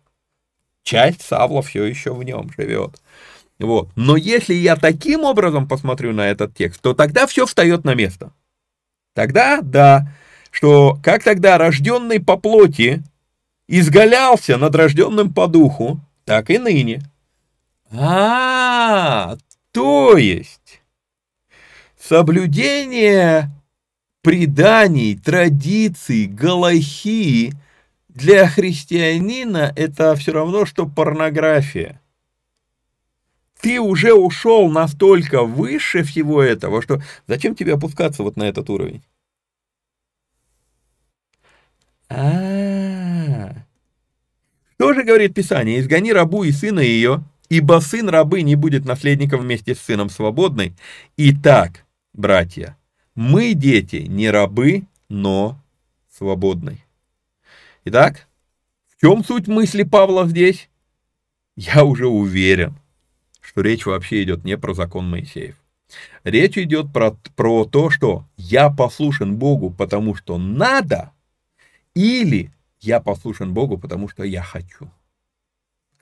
[0.84, 3.01] Часть Савла все еще в нем живет.
[3.59, 3.89] Вот.
[3.95, 8.34] Но если я таким образом посмотрю на этот текст, то тогда все встает на место.
[9.14, 10.07] Тогда, да,
[10.51, 13.03] что как тогда рожденный по плоти
[13.68, 17.01] изгалялся над рожденным по духу, так и ныне.
[17.91, 19.38] А,
[19.72, 20.82] То есть,
[21.97, 23.49] соблюдение
[24.24, 27.52] преданий, традиций, галахи
[28.08, 32.02] для христианина это все равно, что порнография.
[33.60, 39.04] Ты уже ушел настолько выше всего этого, что зачем тебе опускаться вот на этот уровень?
[42.10, 43.56] А, -а, -а.
[44.76, 45.80] Что же говорит Писание?
[45.80, 50.76] Изгони рабу и сына ее, ибо сын рабы не будет наследником вместе с сыном свободной.
[51.18, 52.78] Итак, братья,
[53.16, 55.59] мы дети не рабы, но
[56.11, 56.84] свободны.
[57.86, 58.28] Итак,
[58.88, 60.70] в чем суть мысли Павла здесь?
[61.55, 62.76] Я уже уверен,
[63.41, 65.55] что речь вообще идет не про закон Моисеев.
[66.24, 71.11] Речь идет про, про то, что я послушен Богу, потому что надо,
[71.93, 74.89] или я послушен Богу, потому что я хочу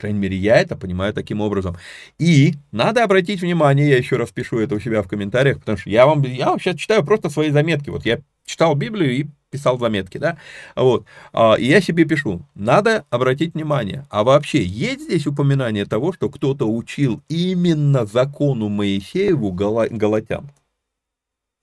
[0.01, 1.77] крайней мере, я это понимаю таким образом.
[2.19, 5.89] И надо обратить внимание, я еще раз пишу это у себя в комментариях, потому что
[5.89, 7.89] я вам, я сейчас читаю просто свои заметки.
[7.89, 10.37] Вот я читал Библию и писал заметки, да,
[10.75, 16.13] вот, а, и я себе пишу, надо обратить внимание, а вообще есть здесь упоминание того,
[16.13, 20.49] что кто-то учил именно закону Моисееву галатян?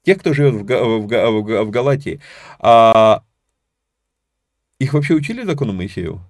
[0.05, 2.21] Те, кто живет в Галатии,
[2.61, 3.23] а,
[4.79, 6.21] их вообще учили закону Моисееву?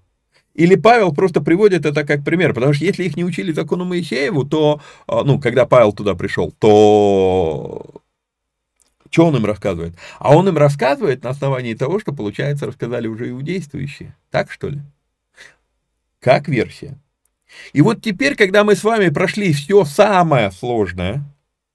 [0.58, 4.44] Или Павел просто приводит это как пример, потому что если их не учили закону Моисееву,
[4.44, 8.02] то, а, ну, когда Павел туда пришел, то
[9.08, 9.94] что он им рассказывает?
[10.18, 14.16] А он им рассказывает на основании того, что, получается, рассказали уже иудействующие.
[14.32, 14.80] Так, что ли?
[16.18, 16.98] Как версия.
[17.72, 21.22] И вот теперь, когда мы с вами прошли все самое сложное,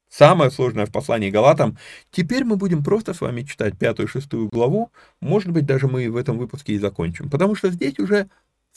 [0.09, 1.77] самое сложное в послании Галатам,
[2.11, 6.11] теперь мы будем просто с вами читать пятую и шестую главу, может быть, даже мы
[6.11, 8.27] в этом выпуске и закончим, потому что здесь уже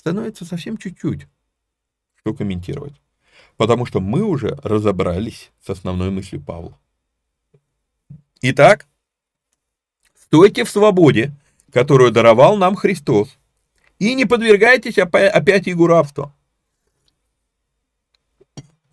[0.06, 1.26] становится совсем чуть-чуть,
[2.14, 2.94] что комментировать.
[3.56, 6.78] Потому что мы уже разобрались с основной мыслью Павла.
[8.40, 8.86] Итак,
[10.14, 11.32] стойте в свободе,
[11.72, 13.36] которую даровал нам Христос,
[13.98, 16.32] и не подвергайтесь опять его рабству.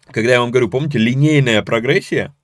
[0.05, 2.35] Когда я вам говорю, помните, линейная прогрессия–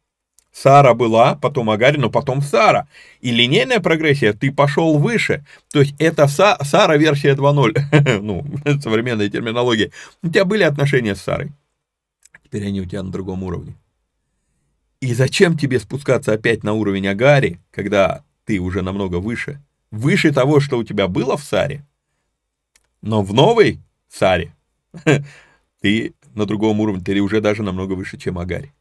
[0.51, 2.87] Сара была, потом Агарь, но потом Сара.
[3.21, 5.45] И линейная прогрессия, ты пошел выше.
[5.71, 8.19] То есть это Са, Сара версия 2.0.
[8.21, 8.45] ну,
[8.81, 9.91] современная терминология.
[10.23, 11.51] У тебя были отношения с Сарой.
[12.43, 13.75] Теперь они у тебя на другом уровне.
[15.01, 19.61] И зачем тебе спускаться опять на уровень Агари, когда ты уже намного выше?
[19.91, 21.85] Выше того, что у тебя было в Саре.
[23.01, 23.79] Но в новой
[24.09, 24.53] Саре
[25.81, 28.73] ты на другом уровне, ты уже даже намного выше, чем Агари.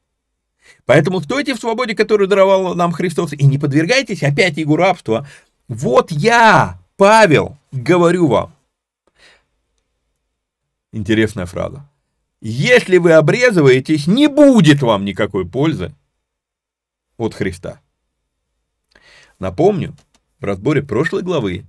[0.87, 5.27] Поэтому стойте в свободе, которую даровал нам Христос, и не подвергайтесь опять его рабству.
[5.69, 8.55] Вот я, Павел, говорю вам.
[10.93, 11.89] Интересная фраза.
[12.41, 15.95] Если вы обрезываетесь, не будет вам никакой пользы
[17.16, 17.81] от Христа.
[19.39, 19.95] Напомню,
[20.39, 21.64] в разборе прошлой главы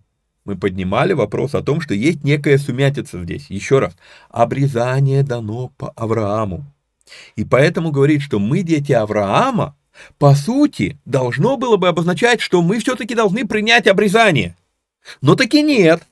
[0.46, 3.50] мы поднимали вопрос о том, что есть некая сумятица здесь.
[3.50, 3.96] Еще раз,
[4.30, 6.66] обрезание дано по Аврааму.
[7.36, 9.76] И поэтому говорит, что мы дети Авраама,
[10.18, 14.56] по сути, должно было бы обозначать, что мы все-таки должны принять обрезание.
[15.22, 16.04] Но таки нет.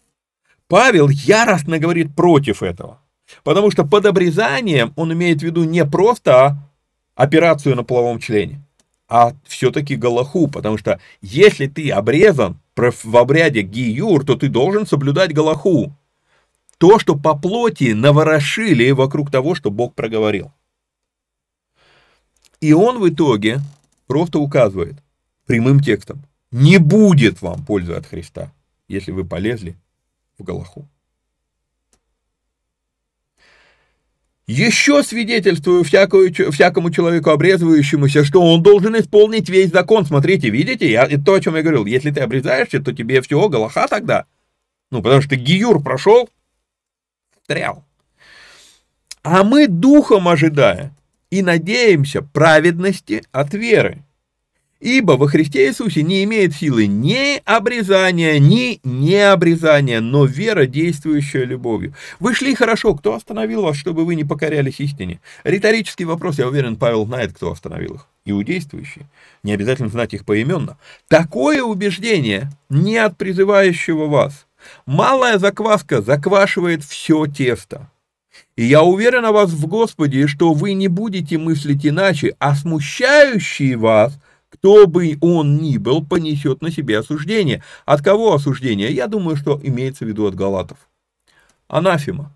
[0.67, 2.99] Павел яростно говорит против этого.
[3.43, 6.57] Потому что под обрезанием он имеет в виду не просто
[7.15, 8.61] операцию на половом члене,
[9.09, 15.33] а все-таки галаху, потому что если ты обрезан в обряде гиюр, то ты должен соблюдать
[15.33, 15.93] галаху.
[16.77, 20.51] То, что по плоти наворошили вокруг того, что Бог проговорил.
[22.61, 23.59] И он в итоге
[24.07, 24.95] просто указывает
[25.45, 28.51] прямым текстом, не будет вам пользы от Христа,
[28.87, 29.75] если вы полезли
[30.37, 30.87] в Галаху.
[34.47, 40.05] Еще свидетельствую всякую, всякому человеку обрезывающемуся, что он должен исполнить весь закон.
[40.05, 41.85] Смотрите, видите, я, это то, о чем я говорил.
[41.85, 44.25] Если ты обрезаешься, то тебе все, Галаха тогда.
[44.89, 46.29] Ну, потому что Гиюр прошел,
[47.43, 47.83] стрял.
[49.21, 50.95] А мы духом ожидая,
[51.29, 54.03] и надеемся праведности от веры.
[54.79, 61.95] Ибо во Христе Иисусе не имеет силы ни обрезания, ни необрезания, но вера, действующая любовью.
[62.19, 65.19] Вы шли хорошо, кто остановил вас, чтобы вы не покорялись истине?
[65.43, 68.07] Риторический вопрос, я уверен, Павел знает, кто остановил их.
[68.25, 69.07] Иудействующие.
[69.41, 70.77] Не обязательно знать их поименно.
[71.07, 74.45] Такое убеждение не от призывающего вас.
[74.85, 77.89] Малая закваска заквашивает все тесто.
[78.57, 84.19] И я уверен вас в Господе, что вы не будете мыслить иначе, а смущающий вас,
[84.49, 87.63] кто бы он ни был, понесет на себе осуждение.
[87.85, 88.91] От кого осуждение?
[88.91, 90.89] Я думаю, что имеется в виду от галатов.
[91.67, 92.35] Анафима.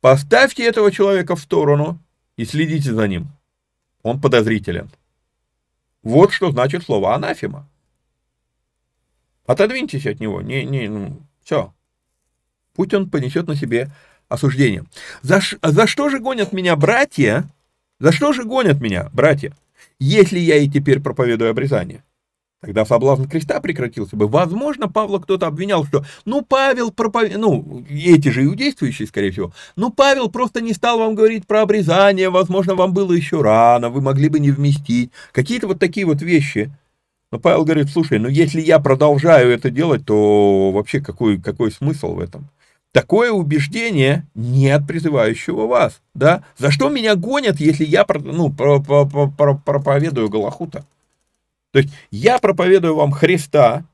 [0.00, 1.98] Поставьте этого человека в сторону
[2.38, 3.28] и следите за ним.
[4.02, 4.90] он подозрителен.
[6.02, 7.68] Вот что значит слово анафема.
[9.44, 10.40] Отодвиньтесь от него.
[10.40, 11.74] Не, не, ну, все.
[12.74, 13.90] Пусть он понесет на себе
[14.28, 14.84] осуждение.
[15.22, 17.48] За, за что же гонят меня братья?
[18.00, 19.52] За что же гонят меня братья,
[19.98, 22.02] если я и теперь проповедую обрезание?
[22.60, 24.26] Тогда соблазн креста прекратился бы.
[24.26, 27.38] Возможно, Павла кто-то обвинял, что, ну, Павел проповед...
[27.38, 32.30] ну, эти же иудействующие, скорее всего, ну, Павел просто не стал вам говорить про обрезание,
[32.30, 35.12] возможно, вам было еще рано, вы могли бы не вместить.
[35.30, 36.72] Какие-то вот такие вот вещи.
[37.30, 42.14] Но Павел говорит, слушай, ну, если я продолжаю это делать, то вообще какой, какой смысл
[42.14, 42.48] в этом?
[42.92, 46.42] Такое убеждение не от призывающего вас, да?
[46.56, 50.84] За что меня гонят, если я, ну, проповедую Галахута?
[51.72, 53.84] То есть я проповедую вам Христа,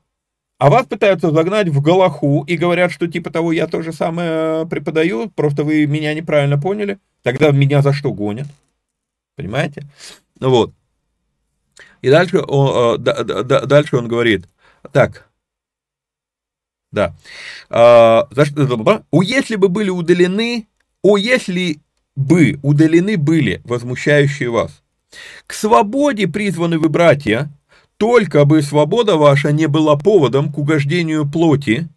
[0.57, 4.65] а вас пытаются загнать в Галаху и говорят, что типа того я то же самое
[4.65, 6.97] преподаю, просто вы меня неправильно поняли.
[7.23, 8.47] Тогда меня за что гонят?
[9.35, 9.83] Понимаете?
[10.39, 10.71] Ну вот.
[12.01, 14.47] И дальше он, э, дальше он говорит,
[14.91, 15.27] так,
[16.95, 17.13] да,
[17.69, 18.27] а,
[19.11, 20.67] о, если бы были удалены,
[21.03, 21.79] о, если
[22.15, 24.81] бы удалены были возмущающие вас.
[25.45, 27.51] К свободе призваны вы, братья,
[27.97, 31.87] только бы свобода ваша не была поводом к угождению плоти,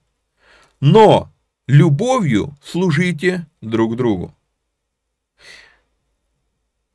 [0.81, 1.31] но
[1.67, 4.35] любовью служите друг другу.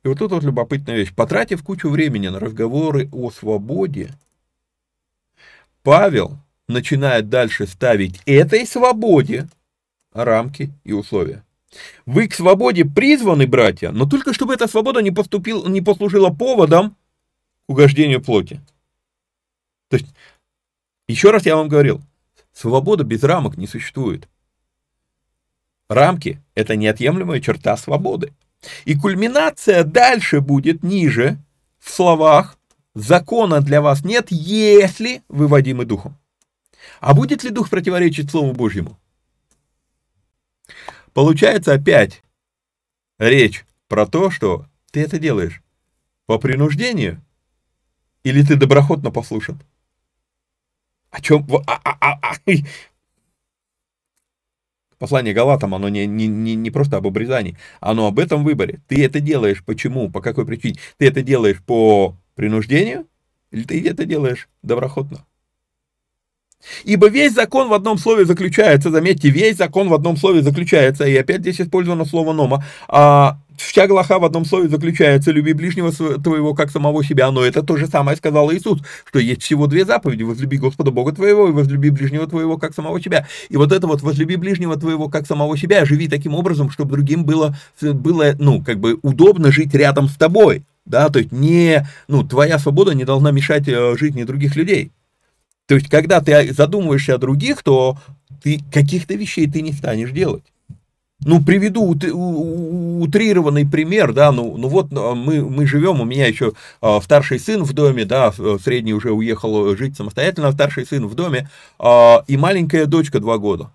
[0.04, 1.14] И вот тут вот любопытная вещь.
[1.14, 4.12] Потратив кучу времени на разговоры о свободе,
[5.82, 6.38] Павел
[6.68, 9.48] начинает дальше ставить этой свободе
[10.12, 11.44] рамки и условия.
[12.06, 16.90] Вы к свободе призваны, братья, но только чтобы эта свобода не, поступил, не послужила поводом
[16.90, 18.60] к угождению плоти.
[19.88, 20.06] То есть,
[21.08, 22.00] еще раз я вам говорил,
[22.52, 24.28] свобода без рамок не существует.
[25.88, 28.32] Рамки– это неотъемлемая черта свободы.
[28.84, 31.36] И кульминация дальше будет ниже,
[31.78, 32.56] в словах
[32.94, 36.16] «закона для вас нет, если выводимы духом».
[37.00, 38.98] А будет ли дух противоречить Слову Божьему?
[41.12, 42.22] Получается опять
[43.18, 45.62] речь про то, что ты это делаешь
[46.26, 47.22] по принуждению
[48.24, 49.60] или ты доброхотно послушан?
[51.10, 51.46] О чем...
[51.66, 52.52] А, а, а, а.
[54.98, 58.80] Послание Галатам, оно не, не, не, не просто об обрезании, оно об этом выборе.
[58.88, 60.76] Ты это делаешь почему, по какой причине?
[60.96, 63.06] Ты это делаешь по принуждению
[63.50, 65.26] или ты это делаешь доброхотно?
[66.84, 71.16] Ибо весь закон в одном слове заключается, заметьте, весь закон в одном слове заключается, и
[71.16, 76.54] опять здесь использовано слово «нома», а вся глаха в одном слове заключается, люби ближнего твоего,
[76.54, 80.22] как самого себя, но это то же самое сказал Иисус, что есть всего две заповеди,
[80.22, 83.26] возлюби Господа Бога твоего и возлюби ближнего твоего, как самого себя.
[83.48, 87.24] И вот это вот возлюби ближнего твоего, как самого себя, живи таким образом, чтобы другим
[87.24, 92.24] было, было ну, как бы удобно жить рядом с тобой, да, то есть не, ну,
[92.24, 94.90] твоя свобода не должна мешать э, жизни других людей.
[95.66, 97.98] То есть, когда ты задумываешься о других, то
[98.42, 100.44] ты каких-то вещей ты не станешь делать.
[101.26, 106.52] Ну, приведу утрированный пример, да, ну, ну вот а, мы, мы живем, у меня еще
[106.82, 111.48] а, старший сын в доме, да, средний уже уехал жить самостоятельно, старший сын в доме,
[111.78, 113.70] а, и маленькая дочка два года.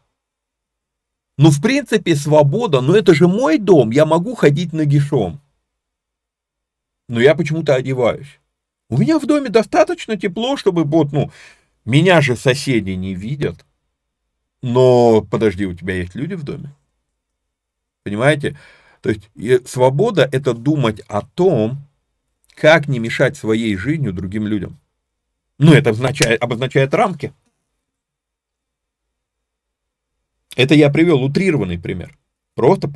[1.39, 5.39] Ну, в принципе, свобода, но это же мой дом, я могу ходить нагишом.
[7.07, 8.39] Но я почему-то одеваюсь.
[8.89, 11.31] У меня в доме достаточно тепло, чтобы вот, ну,
[11.89, 13.65] меня же соседи не видят.
[14.61, 16.75] Но подожди, у тебя есть люди в доме?
[18.03, 18.57] Понимаете?
[19.01, 19.29] То есть
[19.67, 21.79] свобода– это думать о том,
[22.55, 24.77] как не мешать своей жизнью другим людям.
[25.57, 27.33] Ну, это обозначает, обозначает рамки.
[30.55, 32.17] Это я привел утрированный пример.
[32.55, 32.89] Просто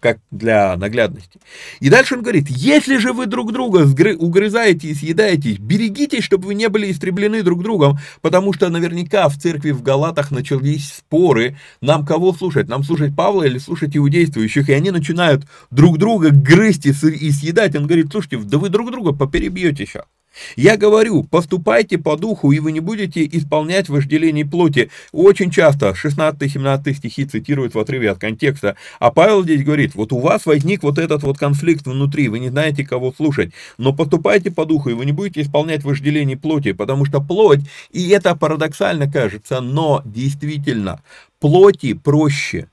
[0.00, 1.40] как для наглядности.
[1.80, 3.86] И дальше он говорит, если же вы друг друга
[4.18, 9.38] угрызаете и съедаетесь, берегитесь, чтобы вы не были истреблены друг другом, потому что наверняка в
[9.38, 14.72] церкви в Галатах начались споры, нам кого слушать, нам слушать Павла или слушать иудействующих, и
[14.72, 17.76] они начинают друг друга грызть и съедать.
[17.76, 20.04] Он говорит, слушайте, да вы друг друга поперебьете сейчас.
[20.56, 24.90] Я говорю, поступайте по духу, и вы не будете исполнять вожделение плоти.
[25.12, 30.18] Очень часто 16-17 стихи цитируют в отрыве от контекста, а Павел здесь говорит, вот у
[30.18, 34.64] вас возник вот этот вот конфликт внутри, вы не знаете, кого слушать, но поступайте по
[34.64, 37.60] духу, и вы не будете исполнять вожделение плоти, потому что плоть,
[37.90, 41.02] и это парадоксально кажется, но действительно,
[41.40, 42.68] плоти проще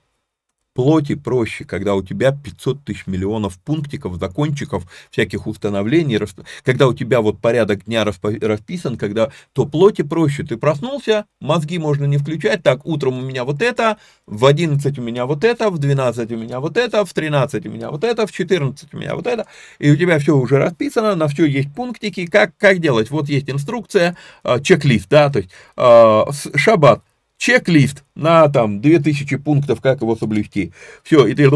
[0.76, 6.20] плоти проще, когда у тебя 500 тысяч миллионов пунктиков, закончиков, всяких установлений,
[6.64, 10.44] когда у тебя вот порядок дня расписан, когда то плоти проще.
[10.44, 13.98] Ты проснулся, мозги можно не включать, так, утром у меня вот это,
[14.28, 17.70] в 11 у меня вот это, в 12 у меня вот это, в 13 у
[17.70, 19.46] меня вот это, в 14 у меня вот это,
[19.80, 23.50] и у тебя все уже расписано, на все есть пунктики, как, как делать, вот есть
[23.50, 27.02] инструкция, а, чек-лист, да, то есть а, шаббат,
[27.38, 30.72] чек-лист на там 2000 пунктов, как его соблюсти.
[31.04, 31.50] Все, и ты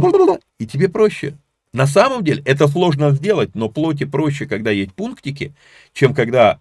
[0.60, 1.38] и тебе проще.
[1.72, 5.54] На самом деле это сложно сделать, но плоти проще, когда есть пунктики,
[5.94, 6.60] чем когда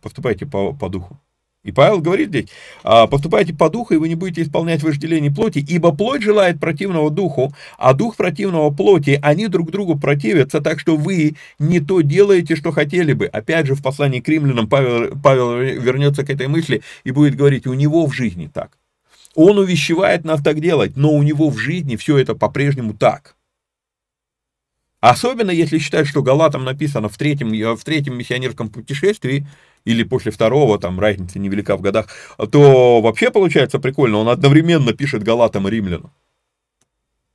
[0.00, 1.18] поступаете по, по духу.
[1.64, 2.48] И Павел говорит здесь,
[2.82, 7.10] «А, поступайте по духу, и вы не будете исполнять вожделение плоти, ибо плоть желает противного
[7.10, 12.54] духу, а дух противного плоти, они друг другу противятся, так что вы не то делаете,
[12.54, 13.26] что хотели бы.
[13.26, 17.66] Опять же, в послании к римлянам Павел, Павел вернется к этой мысли и будет говорить,
[17.66, 18.76] у него в жизни так.
[19.34, 23.36] Он увещевает нас так делать, но у него в жизни все это по-прежнему так.
[25.00, 29.46] Особенно если считать, что Галатам написано в третьем, в третьем миссионерском путешествии,
[29.84, 32.08] или после второго, там разница невелика в годах,
[32.50, 36.12] то вообще получается прикольно, он одновременно пишет Галатам и Римлянам.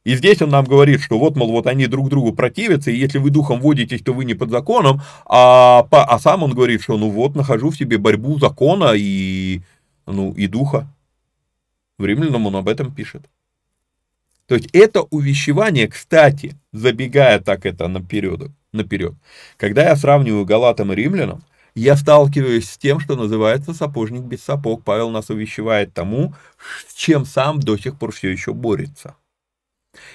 [0.06, 3.20] И здесь он нам говорит, что вот, мол, вот они друг другу противятся, и если
[3.20, 7.10] вы духом водитесь, то вы не под законом, а, а сам он говорит, что ну
[7.10, 9.62] вот, нахожу в себе борьбу закона и,
[10.08, 10.88] ну, и духа.
[11.98, 13.24] В римлянам он об этом пишет.
[14.48, 19.14] То есть это увещевание, кстати, забегая так это наперед, наперед,
[19.58, 21.44] когда я сравниваю Галатам и Римлянам,
[21.76, 24.84] я сталкиваюсь с тем, что называется сапожник без сапог.
[24.84, 26.34] Павел нас увещевает тому,
[26.88, 29.16] с чем сам до сих пор все еще борется.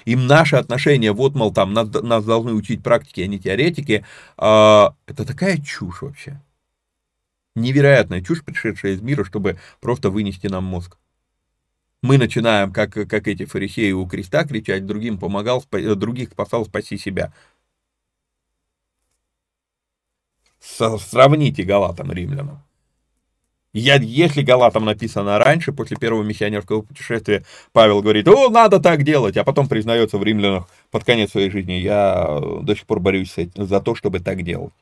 [0.05, 4.05] Им наше отношение, вот, мол, там, нас, нас должны учить практики, а не теоретики,
[4.39, 6.41] э, это такая чушь вообще.
[7.57, 10.97] Невероятная чушь, пришедшая из мира, чтобы просто вынести нам мозг
[12.05, 17.33] мы начинаем, как, как эти фарисеи у креста, кричать, другим помогал, других спасал, спаси себя.
[20.65, 22.63] Сравните Галатам римлянам.
[23.75, 29.37] Я, если Галатам написано раньше, после первого миссионерского путешествия, Павел говорит, о, надо так делать,
[29.37, 33.81] а потом признается в римлянах под конец своей жизни, я до сих пор борюсь за
[33.81, 34.73] то, чтобы так делать.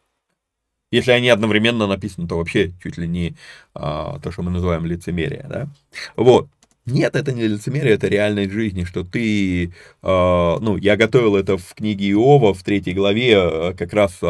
[0.91, 3.35] Если они одновременно написаны, то вообще чуть ли не
[3.75, 5.47] а, то, что мы называем лицемерие.
[5.49, 5.69] Да?
[6.15, 6.49] Вот.
[6.85, 9.71] Нет, это не лицемерие, это реальность жизни, что ты, э,
[10.03, 14.27] ну, я готовил это в книге Иова, в третьей главе, э, как раз э,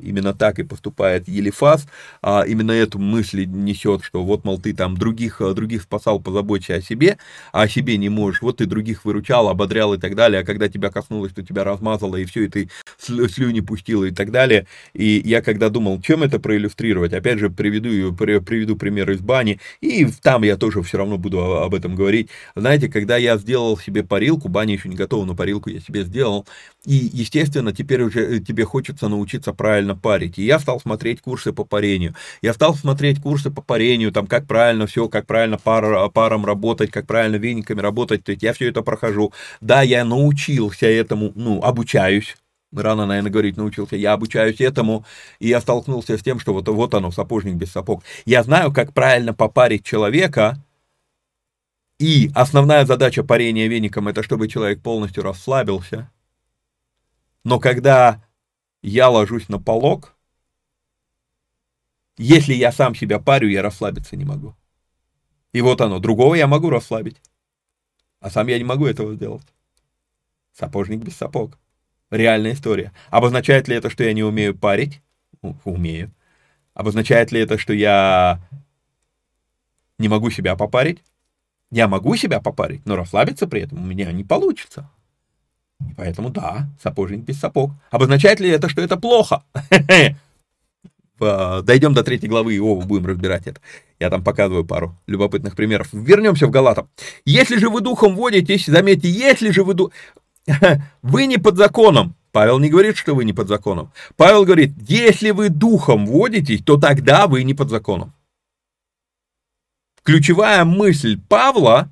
[0.00, 1.86] именно так и поступает Елифас,
[2.22, 6.80] э, именно эту мысль несет, что вот, мол, ты там других, других спасал, позаботься о
[6.80, 7.18] себе,
[7.52, 10.70] а о себе не можешь, вот ты других выручал, ободрял и так далее, а когда
[10.70, 15.20] тебя коснулось, то тебя размазало, и все, и ты слюни пустил и так далее, и
[15.22, 20.44] я когда думал, чем это проиллюстрировать, опять же, приведу, приведу пример из бани, и там
[20.44, 22.30] я тоже все равно буду об об этом говорить.
[22.54, 26.46] Знаете, когда я сделал себе парилку, баня еще не готова, но парилку я себе сделал,
[26.86, 30.38] и, естественно, теперь уже э, тебе хочется научиться правильно парить.
[30.38, 32.14] И я стал смотреть курсы по парению.
[32.42, 36.90] Я стал смотреть курсы по парению, там, как правильно все, как правильно пар, паром работать,
[36.90, 38.24] как правильно вениками работать.
[38.24, 39.32] То есть я все это прохожу.
[39.60, 42.36] Да, я научился этому, ну, обучаюсь,
[42.72, 45.04] рано, наверное, говорить научился, я обучаюсь этому,
[45.38, 48.02] и я столкнулся с тем, что вот, вот оно, сапожник без сапог.
[48.24, 50.56] Я знаю, как правильно попарить человека,
[51.98, 56.10] и основная задача парения веником это чтобы человек полностью расслабился.
[57.44, 58.24] Но когда
[58.82, 60.16] я ложусь на полок,
[62.16, 64.54] если я сам себя парю, я расслабиться не могу.
[65.52, 67.20] И вот оно, другого я могу расслабить,
[68.20, 69.46] а сам я не могу этого сделать.
[70.52, 71.58] Сапожник без сапог.
[72.10, 72.92] Реальная история.
[73.10, 75.02] Обозначает ли это, что я не умею парить?
[75.64, 76.12] Умею.
[76.72, 78.40] Обозначает ли это, что я
[79.98, 81.02] не могу себя попарить?
[81.74, 84.88] Я могу себя попарить, но расслабиться при этом у меня не получится.
[85.80, 87.72] И поэтому да, сапожник без сапог.
[87.90, 89.42] Обозначает ли это, что это плохо?
[91.18, 93.60] Дойдем до третьей главы Иова, будем разбирать это.
[93.98, 95.88] Я там показываю пару любопытных примеров.
[95.92, 96.88] Вернемся в Галатам.
[97.24, 99.74] Если же вы духом водитесь, заметьте, если же вы...
[99.74, 99.90] Ду...
[101.02, 102.14] Вы не под законом.
[102.30, 103.92] Павел не говорит, что вы не под законом.
[104.16, 108.12] Павел говорит, если вы духом водитесь, то тогда вы не под законом
[110.04, 111.90] ключевая мысль Павла,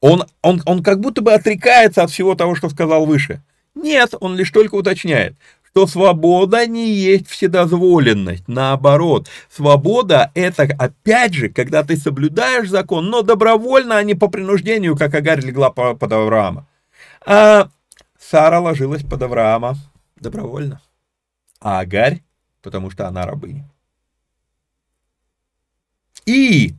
[0.00, 3.42] он, он, он как будто бы отрекается от всего того, что сказал выше.
[3.74, 5.36] Нет, он лишь только уточняет,
[5.68, 8.46] что свобода не есть вседозволенность.
[8.46, 14.96] Наоборот, свобода это, опять же, когда ты соблюдаешь закон, но добровольно, а не по принуждению,
[14.96, 16.66] как Агарь легла под Авраама.
[17.24, 17.68] А
[18.18, 19.76] Сара ложилась под Авраама
[20.16, 20.80] добровольно.
[21.60, 22.22] А Агарь,
[22.62, 23.68] потому что она рабыня.
[26.26, 26.74] И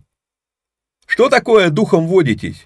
[1.06, 2.66] что такое духом водитесь?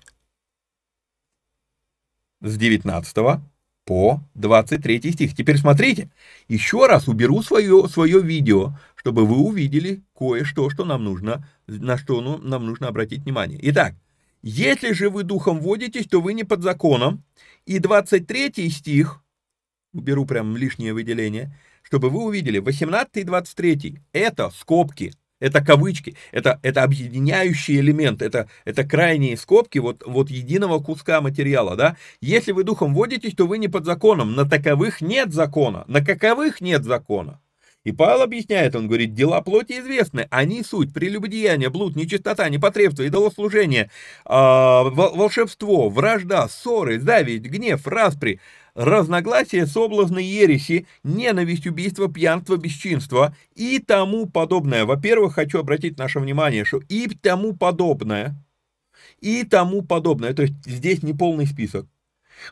[2.41, 3.41] с 19
[3.85, 5.35] по 23 стих.
[5.35, 6.09] Теперь смотрите,
[6.47, 12.21] еще раз уберу свое, свое видео, чтобы вы увидели кое-что, что нам нужно, на что
[12.21, 13.59] ну, нам нужно обратить внимание.
[13.63, 13.95] Итак,
[14.41, 17.23] если же вы духом водитесь, то вы не под законом.
[17.65, 19.23] И 23 стих,
[19.93, 26.59] уберу прям лишнее выделение, чтобы вы увидели, 18 и 23, это скобки, это кавычки, это,
[26.63, 31.97] это объединяющий элемент, это, это крайние скобки вот, вот единого куска материала, да.
[32.21, 36.61] Если вы духом водитесь, то вы не под законом, на таковых нет закона, на каковых
[36.61, 37.41] нет закона.
[37.83, 43.89] И Павел объясняет, он говорит, дела плоти известны, они суть, прелюбодеяние, блуд, нечистота, непотребство, идолослужение,
[44.25, 48.39] э, волшебство, вражда, ссоры, зависть, гнев, распри,
[48.75, 54.85] разногласия, соблазны, ереси, ненависть, убийство, пьянство, бесчинство и тому подобное.
[54.85, 58.35] Во-первых, хочу обратить наше внимание, что и тому подобное,
[59.19, 61.87] и тому подобное, то есть здесь не полный список.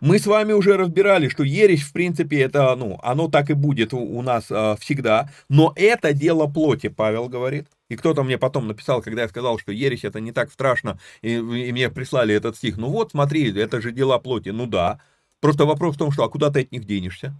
[0.01, 3.93] Мы с вами уже разбирали, что ересь, в принципе, это, ну, оно так и будет
[3.93, 7.67] у нас э, всегда, но это дело плоти, Павел говорит.
[7.89, 11.33] И кто-то мне потом написал, когда я сказал, что ересь это не так страшно, и,
[11.33, 12.77] и мне прислали этот стих.
[12.77, 14.49] Ну вот, смотри, это же дела плоти.
[14.49, 14.99] Ну да,
[15.39, 17.35] Просто вопрос в том, что а куда ты от них денешься?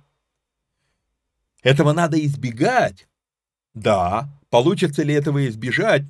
[1.62, 3.08] Этого надо избегать.
[3.74, 6.04] Да, получится ли этого избежать?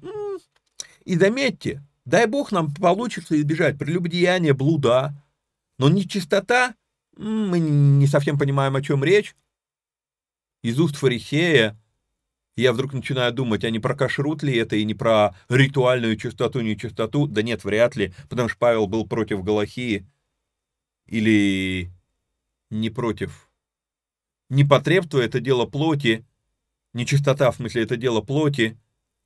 [1.03, 5.13] И заметьте, дай бог нам получится избежать прелюбодеяния, блуда,
[5.77, 6.75] но нечистота,
[7.17, 9.35] мы не совсем понимаем, о чем речь.
[10.61, 11.79] Из уст фарисея
[12.55, 16.61] я вдруг начинаю думать, а не про кашрут ли это и не про ритуальную чистоту,
[16.61, 17.27] нечистоту?
[17.27, 20.05] Да нет, вряд ли, потому что Павел был против Галахии
[21.09, 21.91] или
[22.69, 23.49] не против.
[24.49, 26.25] Непотребство– это дело плоти,
[26.93, 28.77] нечистота, в смысле, это дело плоти,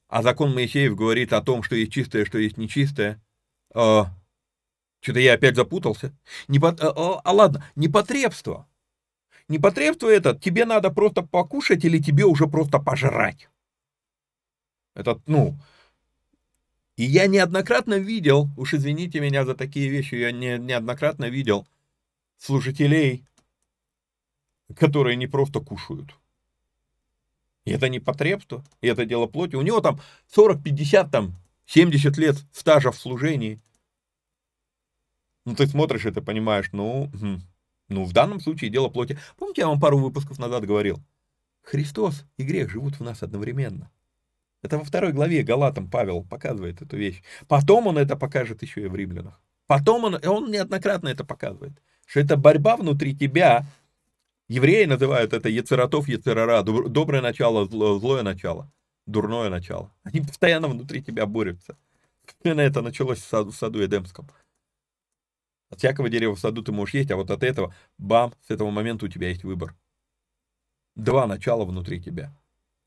[0.07, 3.21] а закон Моисеев говорит о том, что есть чистое, что есть нечистое.
[3.73, 4.13] А,
[5.01, 6.13] Что-то я опять запутался.
[6.47, 6.81] Непот...
[6.81, 8.67] А, а, а ладно, непотребство.
[9.49, 13.49] Непотребство это, тебе надо просто покушать или тебе уже просто пожрать.
[14.95, 15.57] Это, ну,
[16.95, 21.67] и я неоднократно видел, уж извините меня за такие вещи, я не, неоднократно видел
[22.43, 23.25] служителей,
[24.75, 26.15] которые не просто кушают.
[27.63, 29.55] И это не потребство, и это дело плоти.
[29.55, 31.35] У него там 40, 50, там
[31.65, 33.61] 70 лет стажа в служении.
[35.45, 37.09] Ну, ты смотришь это, понимаешь, ну,
[37.87, 39.17] ну, в данном случае дело плоти.
[39.37, 40.99] Помните, я вам пару выпусков назад говорил?
[41.61, 43.89] Христос и грех живут в нас одновременно.
[44.61, 47.21] Это во второй главе Галатам Павел показывает эту вещь.
[47.47, 49.41] Потом он это покажет еще и в римлянах.
[49.65, 51.81] Потом он, он неоднократно это показывает.
[52.13, 53.65] Что это борьба внутри тебя.
[54.47, 56.61] Евреи называют это яцератов, яцерара.
[56.61, 58.71] Доброе начало, злое начало.
[59.07, 59.91] Дурное начало.
[60.03, 61.75] Они постоянно внутри тебя борются.
[62.43, 64.29] Именно это началось в саду, в саду Эдемском.
[65.71, 68.69] От всякого дерева в саду ты можешь есть, а вот от этого, бам, с этого
[68.69, 69.75] момента у тебя есть выбор.
[70.95, 72.31] Два начала внутри тебя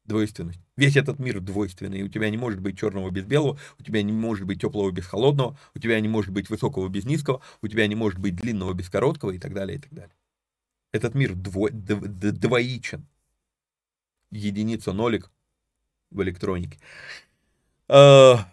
[0.07, 0.61] двойственность.
[0.77, 2.03] Весь этот мир двойственный.
[2.03, 5.07] У тебя не может быть черного без белого, у тебя не может быть теплого без
[5.07, 8.73] холодного, у тебя не может быть высокого без низкого, у тебя не может быть длинного
[8.75, 10.15] без короткого и так далее, и так далее.
[10.93, 12.01] Этот мир дво, дв,
[12.33, 13.07] двоичен.
[14.31, 15.31] Единица, нолик
[16.11, 16.79] в электронике.
[17.89, 18.49] А...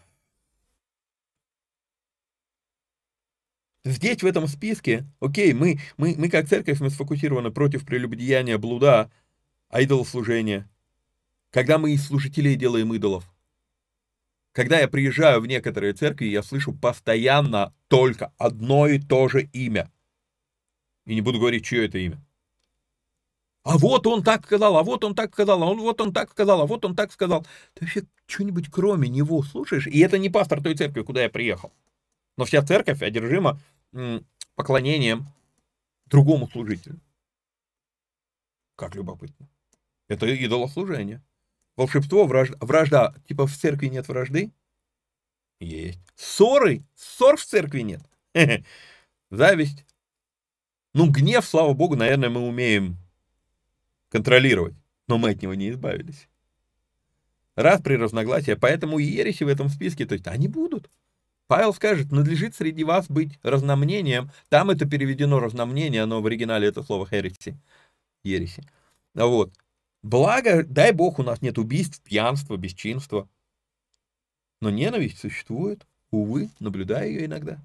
[3.86, 9.12] Здесь, в этом списке, окей, мы, мы, мы как церковь, мы сфокусированы против прелюбодеяния, блуда,
[9.74, 10.70] идолослужения,
[11.54, 13.32] когда мы из служителей делаем идолов.
[14.54, 19.92] Когда я приезжаю в некоторые церкви, я слышу постоянно только одно и то же имя.
[21.06, 22.20] И не буду говорить, чье это имя.
[23.62, 26.32] А вот он так сказал, а вот он так сказал, а он, вот он так
[26.32, 27.46] сказал, а вот он так сказал.
[27.76, 29.86] Ты вообще что-нибудь кроме него слушаешь?
[29.86, 31.72] И это не пастор той церкви, куда я приехал.
[32.36, 33.60] Но вся церковь одержима
[34.56, 35.28] поклонением
[36.08, 37.00] другому служителю.
[38.76, 39.48] Как любопытно.
[40.08, 41.22] Это идолослужение.
[41.76, 43.16] Волшебство, вражда, вражда.
[43.28, 44.52] Типа в церкви нет вражды?
[45.60, 46.00] Есть.
[46.16, 46.84] Ссоры?
[46.96, 48.02] Ссор в церкви нет.
[49.32, 49.86] Зависть.
[50.94, 52.98] Ну, гнев, слава богу, наверное, мы умеем
[54.10, 54.76] контролировать.
[55.08, 56.30] Но мы от него не избавились.
[57.56, 60.90] Раз при разногласия, поэтому и ереси в этом списке, то есть они будут.
[61.48, 64.32] Павел скажет, надлежит среди вас быть разномнением.
[64.50, 67.60] Там это переведено разномнение, но в оригинале это слово хереси.
[68.24, 68.64] Ереси.
[69.14, 69.54] Вот.
[70.04, 73.28] Благо, дай бог, у нас нет убийств, пьянства, бесчинства.
[74.62, 77.60] Но ненависть существует, увы, наблюдаю ее иногда.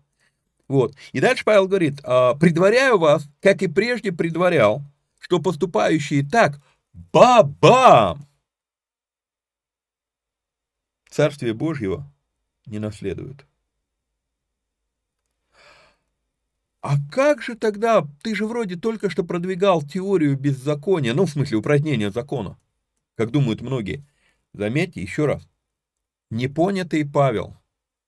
[0.69, 0.95] Вот.
[1.13, 4.83] И дальше Павел говорит, «А, предваряю вас, как и прежде предварял,
[5.19, 6.61] что поступающие так,
[6.93, 8.29] бабам,
[11.19, 12.09] Царствие Божьего
[12.67, 13.45] не наследуют.
[16.81, 21.59] А как же тогда, ты же вроде только что продвигал теорию беззакония, ну, в смысле,
[21.59, 22.59] упразднения закона,
[23.17, 24.07] как думают многие.
[24.53, 25.49] Заметьте еще раз,
[26.31, 27.57] непонятый Павел.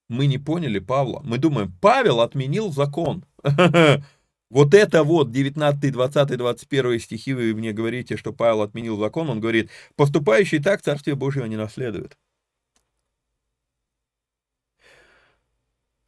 [0.08, 1.20] Мы не поняли Павла.
[1.24, 3.24] Мы думаем, Павел отменил закон.
[4.50, 9.30] Вот это вот 19, 20, 21 стихи вы мне говорите, что Павел отменил закон.
[9.30, 12.18] Он говорит, поступающий так Царствие Божьего не наследует.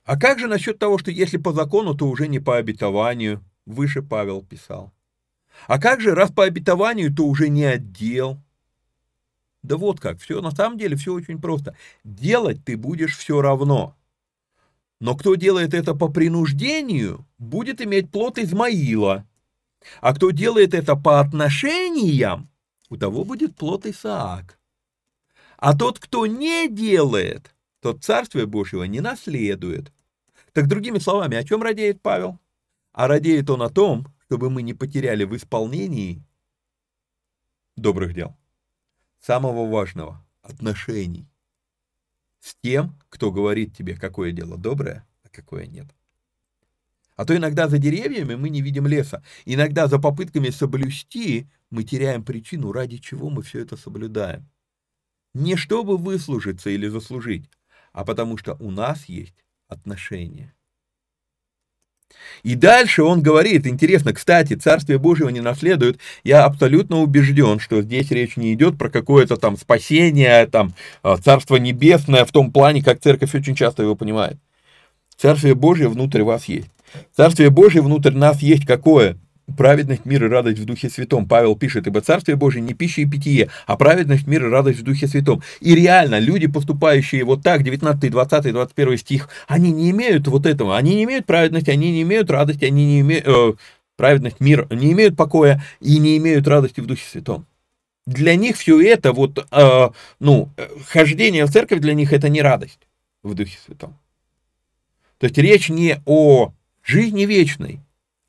[0.05, 3.45] А как же насчет того, что если по закону, то уже не по обетованию?
[3.67, 4.93] Выше Павел писал.
[5.67, 8.39] А как же, раз по обетованию, то уже не отдел?
[9.63, 11.77] Да вот как, все на самом деле все очень просто.
[12.03, 13.97] Делать ты будешь все равно.
[14.99, 19.27] Но кто делает это по принуждению, будет иметь плод Измаила.
[20.01, 22.49] А кто делает это по отношениям,
[22.89, 24.59] у того будет плод Исаак.
[25.59, 29.93] А тот, кто не делает, тот Царствие Божьего не наследует.
[30.53, 32.39] Так другими словами, о чем радеет Павел?
[32.93, 36.23] А радеет он о том, чтобы мы не потеряли в исполнении
[37.77, 38.37] добрых дел.
[39.21, 41.29] Самого важного– отношений
[42.39, 45.87] с тем, кто говорит тебе, какое дело доброе, а какое нет.
[47.17, 49.25] А то иногда за деревьями мы не видим леса.
[49.45, 54.49] Иногда за попытками соблюсти мы теряем причину, ради чего мы все это соблюдаем.
[55.35, 57.49] Не чтобы выслужиться или заслужить,
[57.93, 59.35] а потому что у нас есть
[59.69, 60.55] отношения.
[62.43, 65.99] И дальше он говорит, интересно, кстати, Царствие Божьего не наследует.
[66.25, 71.57] Я абсолютно убежден, что здесь речь не идет про какое-то там спасение, там, а, Царство
[71.57, 74.37] Небесное в том плане, как церковь очень часто его понимает.
[75.17, 76.69] Царствие Божье внутрь вас есть.
[77.17, 79.17] Царствие Божье внутрь нас есть какое?
[79.57, 81.27] Праведность, мир и радость в Духе Святом.
[81.27, 84.83] Павел пишет, ибо Царствие Божие не пища и питье, а праведность, мир и радость в
[84.83, 85.43] Духе Святом.
[85.61, 90.77] И реально, люди, поступающие вот так, 19, 20, 21 стих, они не имеют вот этого,
[90.77, 93.53] они не имеют праведности, они не имеют радости, они не имеют, э,
[93.97, 97.47] праведность, мир, не имеют покоя и не имеют радости в Духе Святом.
[98.07, 100.51] Для них все это, вот, э, ну,
[100.89, 102.81] хождение в церковь для них это не радость
[103.23, 103.97] в Духе Святом.
[105.19, 107.79] То есть речь не о жизни вечной,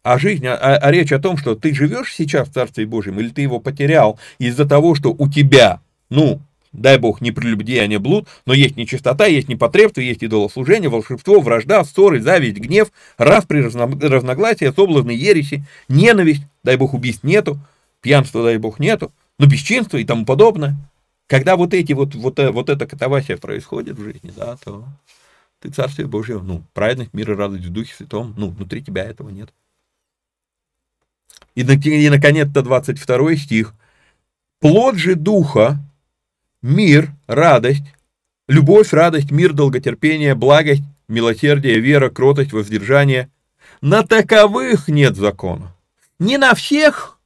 [0.03, 3.29] а жизнь, а, а речь о том, что ты живешь сейчас в Царстве Божьем, или
[3.29, 5.79] ты его потерял из-за того, что у тебя,
[6.09, 6.41] ну,
[6.73, 12.19] дай бог, не прелюбодеяние, блуд, но есть нечистота, есть непотребство, есть идолослужение, волшебство, вражда, ссоры,
[12.19, 17.57] зависть, гнев, распри, разногласия, соблазны, ереси, ненависть, дай бог, убийств нету,
[18.01, 20.75] пьянства, дай бог, нету, но бесчинство и тому подобное.
[21.27, 24.83] Когда вот эти вот, вот, э, вот эта катавасия происходит в жизни, да, то
[25.61, 29.29] ты Царствие Божье, ну, праведность, мир и радость в Духе Святом, ну, внутри тебя этого
[29.29, 29.53] нет.
[31.55, 33.73] И, и наконец-то 22 стих.
[34.59, 35.79] Плод же духа,
[36.61, 37.83] мир, радость,
[38.47, 43.29] любовь, радость, мир, долготерпение, благость, милосердие, вера, кротость, воздержание.
[43.81, 45.75] На таковых нет закона.
[46.19, 47.19] Не на всех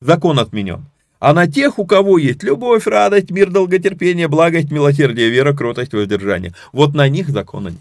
[0.00, 0.86] закон отменен,
[1.18, 6.54] а на тех, у кого есть любовь, радость, мир, долготерпение, благость, милосердие, вера, кротость, воздержание.
[6.72, 7.80] Вот на них закона нет.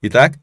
[0.00, 0.34] Итак,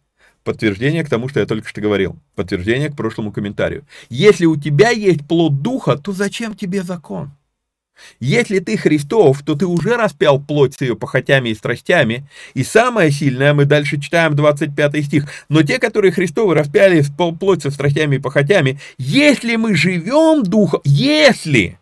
[0.46, 2.16] Подтверждение к тому, что я только что говорил.
[2.36, 3.84] Подтверждение к прошлому комментарию.
[4.10, 7.32] Если у тебя есть плод духа, то зачем тебе закон?
[8.20, 12.30] Если ты Христов, то ты уже распял плоть с ее похотями и страстями.
[12.54, 17.04] И самое сильное, мы дальше читаем 25 стих, но те, которые Христовы распяли
[17.39, 21.80] плоть со страстями и похотями, если мы живем духом, если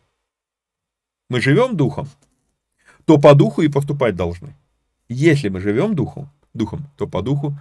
[1.29, 2.07] мы живем духом,
[3.03, 4.55] то по духу и поступать должны.
[5.09, 7.57] Если мы живем духом, духом, то по духу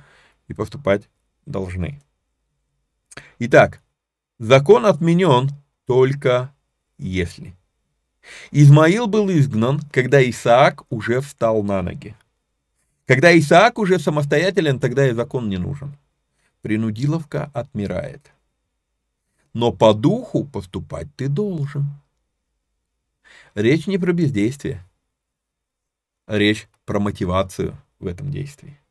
[0.52, 1.08] и поступать
[1.46, 2.00] должны.
[3.38, 3.82] Итак,
[4.38, 5.50] закон отменен
[5.86, 6.54] только
[6.98, 7.56] если.
[8.50, 12.14] Измаил был изгнан, когда Исаак уже встал на ноги.
[13.06, 15.96] Когда Исаак уже самостоятелен, тогда и закон не нужен.
[16.60, 18.30] Принудиловка отмирает.
[19.54, 21.86] Но по духу поступать ты должен.
[23.54, 24.86] Речь не про бездействие.
[26.28, 28.81] Речь про мотивацию в этом действии.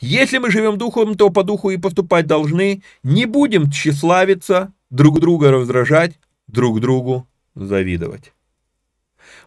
[0.00, 2.82] Если мы живем духом, то по духу и поступать должны.
[3.02, 8.32] Не будем тщеславиться, друг друга раздражать, друг другу завидовать.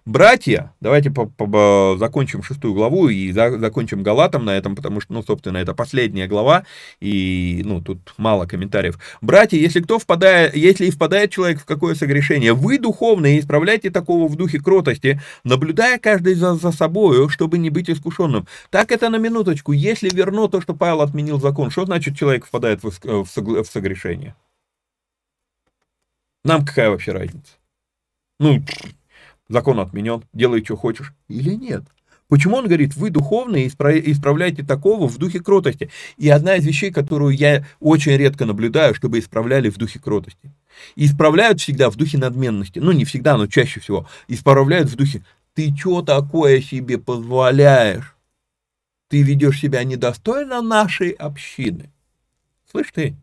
[0.09, 5.13] Братья, давайте по -по закончим шестую главу и за закончим Галатом на этом, потому что,
[5.13, 6.63] ну, собственно, это последняя глава,
[6.99, 8.97] и, ну, тут мало комментариев.
[9.21, 14.27] Братья, если кто впадает, если и впадает человек в какое согрешение, вы духовные исправляйте такого
[14.27, 18.47] в духе кротости, наблюдая каждый за, за собою, чтобы не быть искушенным.
[18.71, 19.73] Так это на минуточку.
[19.73, 24.35] Если верно то, что Павел отменил закон, что значит человек впадает в, в, в согрешение?
[26.43, 27.53] Нам какая вообще разница?
[28.39, 28.63] Ну,
[29.49, 31.83] закон отменен, делай, что хочешь, или нет.
[32.29, 35.89] Почему он говорит, вы духовные, исправляйте такого в духе кротости?
[36.17, 40.53] И одна из вещей, которую я очень редко наблюдаю, чтобы исправляли в духе кротости.
[40.95, 42.77] Исправляют всегда в духе надменности.
[42.77, 44.07] Ну, не всегда, но чаще всего.
[44.27, 45.23] Исправляют в духе,
[45.55, 48.15] ты что такое себе позволяешь?
[49.07, 51.91] Ты ведешь себя недостойно нашей общины.
[52.69, 53.15] Слышь ты,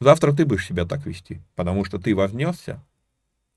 [0.00, 2.82] завтра ты будешь себя так вести, потому что ты вознесся,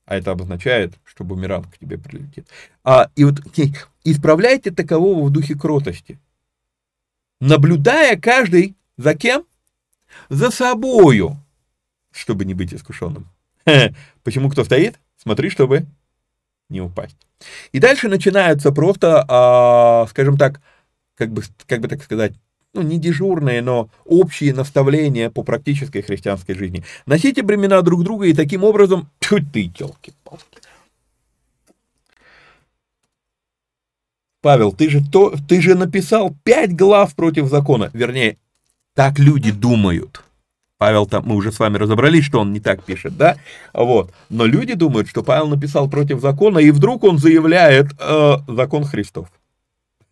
[0.09, 2.47] а это обозначает, что бумеранг к тебе прилетит.
[2.83, 3.35] А, и вот
[4.03, 6.19] исправляйте такового в духе кротости,
[7.39, 9.45] наблюдая каждый за кем?
[10.29, 11.37] За собою,
[12.11, 13.27] чтобы не быть искушенным.
[14.23, 14.99] Почему кто стоит?
[15.15, 15.85] Смотри, чтобы
[16.69, 17.27] не упасть.
[17.71, 20.59] И дальше начинаются просто, а, скажем так,
[21.13, 22.33] как бы, как бы так сказать,
[22.73, 26.83] ну, не дежурные, но общие наставления по практической христианской жизни.
[27.05, 29.09] Носите бремена друг друга и таким образом...
[29.19, 30.59] Тьфу ты, телки-палки.
[34.41, 37.89] Павел, ты же, то, ты же написал пять глав против закона.
[37.93, 38.37] Вернее,
[38.95, 40.23] так люди думают.
[40.77, 43.35] Павел там, мы уже с вами разобрались, что он не так пишет, да?
[43.73, 44.13] Вот.
[44.29, 49.27] Но люди думают, что Павел написал против закона, и вдруг он заявляет э, закон Христов.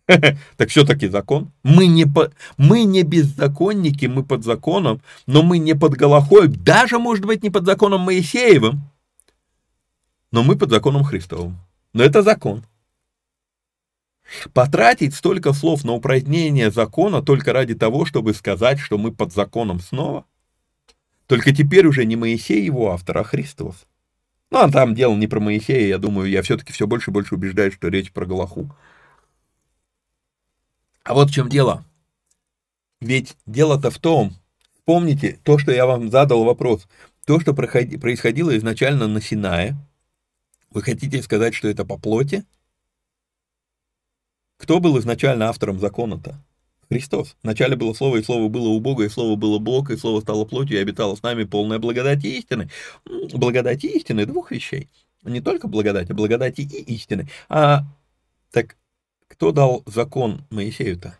[0.56, 1.52] Так все-таки закон.
[1.62, 6.98] Мы не, по, мы не беззаконники, мы под законом, но мы не под Голохой, даже,
[6.98, 8.80] может быть, не под законом Моисеевым,
[10.32, 11.58] но мы под законом Христовым.
[11.92, 12.64] Но это закон.
[14.52, 19.80] Потратить столько слов на упразднение закона только ради того, чтобы сказать, что мы под законом
[19.80, 20.26] снова.
[21.26, 23.86] Только теперь уже не Моисей его автор, а Христос.
[24.50, 27.34] Ну, а там дело не про Моисея, я думаю, я все-таки все больше и больше
[27.34, 28.70] убеждаюсь, что речь про Галаху.
[31.08, 31.86] А вот в чем дело.
[33.00, 34.34] Ведь дело-то в том,
[34.84, 36.86] помните то, что я вам задал вопрос,
[37.24, 39.74] то, что происходило изначально на Синае,
[40.68, 42.44] вы хотите сказать, что это по плоти?
[44.58, 46.44] Кто был изначально автором закона-то?
[46.90, 47.36] Христос.
[47.42, 50.44] Вначале было Слово, и Слово было у Бога, и Слово было Бог, и Слово стало
[50.44, 52.68] плотью, и обитало с нами полная благодати и истины.
[53.32, 54.90] Благодати и истины двух вещей.
[55.22, 57.30] Не только благодати, а благодати и истины.
[57.48, 57.84] А
[58.50, 58.76] так
[59.38, 61.16] кто дал закон Моисею-то?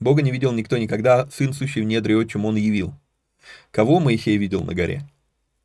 [0.00, 2.94] Бога не видел никто никогда, сын сущий в недре отчим он явил.
[3.70, 5.08] Кого Моисей видел на горе?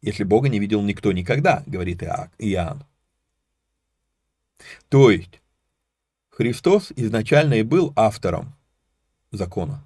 [0.04, 2.86] Если Бога не видел никто никогда, говорит Иоанн.
[4.90, 5.42] То есть,
[6.30, 8.54] Христос изначально и был автором
[9.32, 9.84] закона.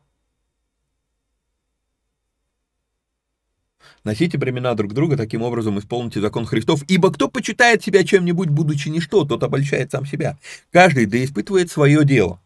[4.03, 6.83] Носите бремена друг друга, таким образом исполните закон Христов.
[6.87, 10.37] Ибо кто почитает себя чем-нибудь, будучи ничто, тот обольщает сам себя.
[10.71, 12.39] Каждый да испытывает свое дело.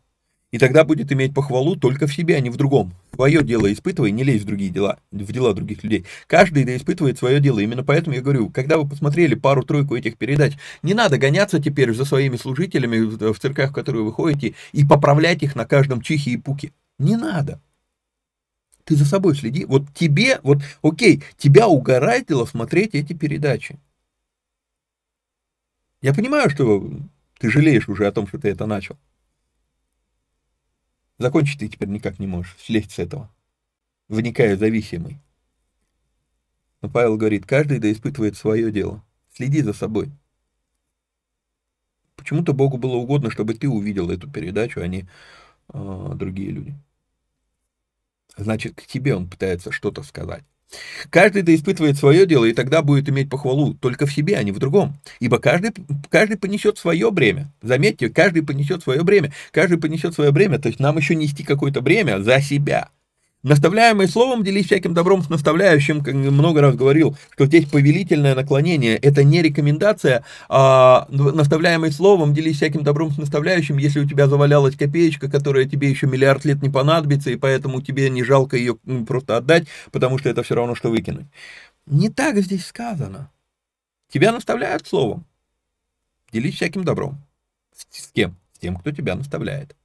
[0.52, 2.94] И тогда будет иметь похвалу только в себе, а не в другом.
[3.14, 6.06] Свое дело испытывай, не лезь в другие дела, в дела других людей.
[6.28, 7.60] Каждый да испытывает свое дело.
[7.60, 12.06] Именно поэтому я говорю, когда вы посмотрели пару-тройку этих передач, не надо гоняться теперь за
[12.06, 16.38] своими служителями в церквях, в которые вы ходите, и поправлять их на каждом чихе и
[16.38, 16.72] пуке.
[17.00, 17.60] Не надо.
[18.86, 19.66] Ты за собой следи.
[19.66, 23.80] Вот тебе, вот, окей, тебя угораздило смотреть эти передачи.
[26.02, 26.92] Я понимаю, что
[27.40, 28.96] ты жалеешь уже о том, что ты это начал.
[31.18, 33.34] Закончить ты теперь никак не можешь, слезть с этого,
[34.08, 35.20] вникая зависимый.
[36.82, 39.04] Но Павел говорит, каждый да испытывает свое дело.
[39.34, 40.12] Следи за собой.
[42.16, 45.08] Почему-то Богу было угодно, чтобы ты увидел эту передачу, а не
[45.74, 46.76] э, другие люди.
[48.38, 50.44] Значит, к тебе он пытается что-то сказать.
[51.10, 54.52] Каждый да испытывает свое дело, и тогда будет иметь похвалу только в себе, а не
[54.52, 55.00] в другом.
[55.20, 55.74] Ибо каждый,
[56.10, 57.52] каждый понесет свое бремя.
[57.62, 59.32] Заметьте, каждый понесет свое бремя.
[59.52, 62.90] Каждый понесет свое бремя, то есть нам еще нести какое-то бремя за себя.
[63.46, 68.98] Наставляемый словом делись всяким добром с наставляющим, как много раз говорил, что здесь повелительное наклонение,
[68.98, 74.76] это не рекомендация, а наставляемый словом делись всяким добром с наставляющим, если у тебя завалялась
[74.76, 78.78] копеечка, которая тебе еще миллиард лет не понадобится, и поэтому тебе не жалко ее
[79.08, 81.28] просто отдать, потому что это все равно, что выкинуть.
[81.86, 83.30] Не так здесь сказано.
[84.12, 85.24] Тебя наставляют словом.
[86.32, 87.22] Делись всяким добром.
[87.76, 88.38] С кем?
[88.54, 89.76] С тем, кто тебя наставляет.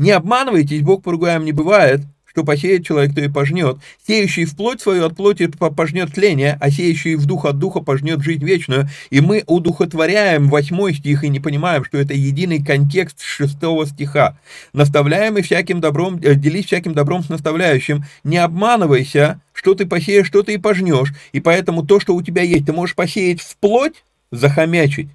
[0.00, 3.76] Не обманывайтесь, Бог поругаем не бывает, что посеет человек, то и пожнет.
[4.06, 8.22] Сеющий в плоть свою от плоти пожнет тление, а сеющий в дух от духа пожнет
[8.22, 8.88] жизнь вечную.
[9.10, 14.38] И мы удухотворяем восьмой стих и не понимаем, что это единый контекст шестого стиха.
[14.72, 18.04] Наставляем и всяким добром, э, делись всяким добром с наставляющим.
[18.24, 21.12] Не обманывайся, что ты посеешь, что ты и пожнешь.
[21.32, 25.10] И поэтому то, что у тебя есть, ты можешь посеять в плоть, захомячить,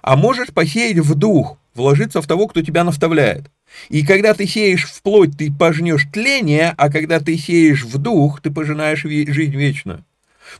[0.00, 3.50] а можешь посеять в дух, вложиться в того, кто тебя наставляет.
[3.88, 8.40] И когда ты сеешь в плоть, ты пожнешь тление, а когда ты сеешь в дух,
[8.40, 10.04] ты пожинаешь жизнь вечную.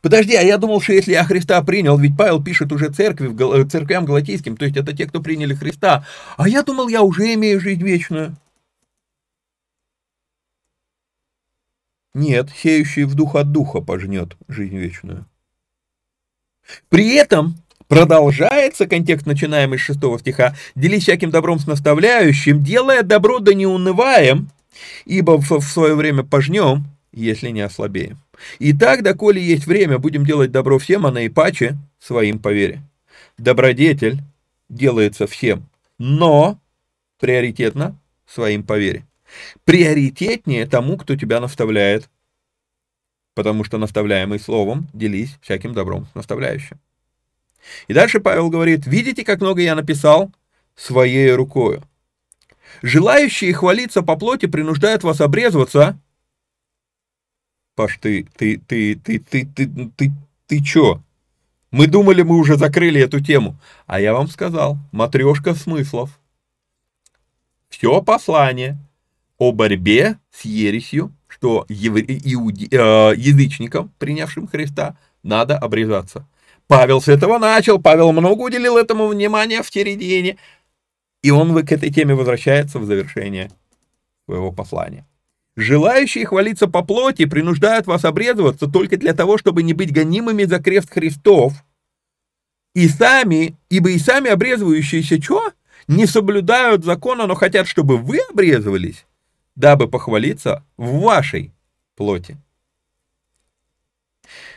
[0.00, 3.28] Подожди, а я думал, что если я Христа принял, ведь Павел пишет уже церкви,
[3.68, 6.06] церквям галатийским, то есть это те, кто приняли Христа.
[6.36, 8.36] А я думал, я уже имею жизнь вечную.
[12.14, 15.26] Нет, сеющий в дух от духа пожнет жизнь вечную.
[16.88, 17.56] При этом
[17.92, 23.66] продолжается контекст, начинаемый с шестого стиха, «Делись всяким добром с наставляющим, делая добро да не
[23.66, 24.48] унываем,
[25.04, 28.16] ибо в, свое время пожнем, если не ослабеем.
[28.58, 32.80] И так, доколе есть время, будем делать добро всем, а наипаче своим по вере.
[33.36, 34.20] Добродетель
[34.70, 35.68] делается всем,
[35.98, 36.58] но
[37.20, 39.04] приоритетно своим по вере.
[39.64, 42.08] Приоритетнее тому, кто тебя наставляет,
[43.34, 46.80] потому что наставляемый словом делись всяким добром наставляющим.
[47.88, 50.32] И дальше Павел говорит, видите, как много я написал
[50.74, 51.82] своей рукою.
[52.82, 55.98] Желающие хвалиться по плоти принуждают вас обрезываться.
[57.74, 60.12] Паш, ты, ты, ты, ты, ты, ты, ты, ты,
[60.46, 61.02] ты чё?
[61.70, 63.56] Мы думали, мы уже закрыли эту тему.
[63.86, 66.18] А я вам сказал, матрешка смыслов.
[67.68, 68.78] Все послание
[69.38, 76.28] о борьбе с ересью, что иуди, э, язычникам, принявшим Христа, надо обрезаться.
[76.66, 80.38] Павел с этого начал, Павел много уделил этому внимания в середине,
[81.22, 83.50] и он к этой теме возвращается в завершение
[84.26, 85.06] своего послания.
[85.56, 90.60] Желающие хвалиться по плоти принуждают вас обрезываться только для того, чтобы не быть гонимыми за
[90.60, 91.52] крест Христов.
[92.74, 95.52] И сами, ибо и сами обрезывающиеся что?
[95.88, 99.04] Не соблюдают закона, но хотят, чтобы вы обрезывались,
[99.54, 101.52] дабы похвалиться в вашей
[101.96, 102.38] плоти.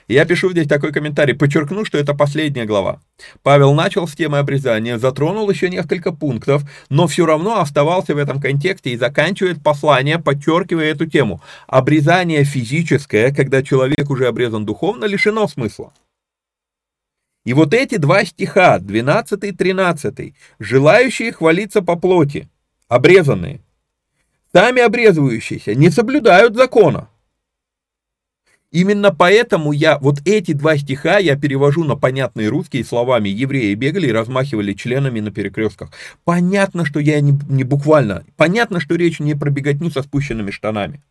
[0.07, 3.01] Я пишу здесь такой комментарий, подчеркну, что это последняя глава.
[3.41, 8.39] Павел начал с темы обрезания, затронул еще несколько пунктов, но все равно оставался в этом
[8.39, 11.41] контексте и заканчивает послание, подчеркивая эту тему.
[11.65, 15.91] Обрезание физическое, когда человек уже обрезан духовно, лишено смысла.
[17.43, 22.47] И вот эти два стиха, 12 и 13, желающие хвалиться по плоти,
[22.87, 23.61] обрезанные,
[24.53, 27.09] сами обрезывающиеся, не соблюдают закона.
[28.76, 33.30] Именно поэтому я вот эти два стиха я перевожу на понятные русские словами.
[33.30, 35.91] Евреи бегали и размахивали членами на перекрестках.
[36.26, 38.26] Понятно, что я не, не буквально.
[38.36, 41.01] Понятно, что речь не про беготню со спущенными штанами.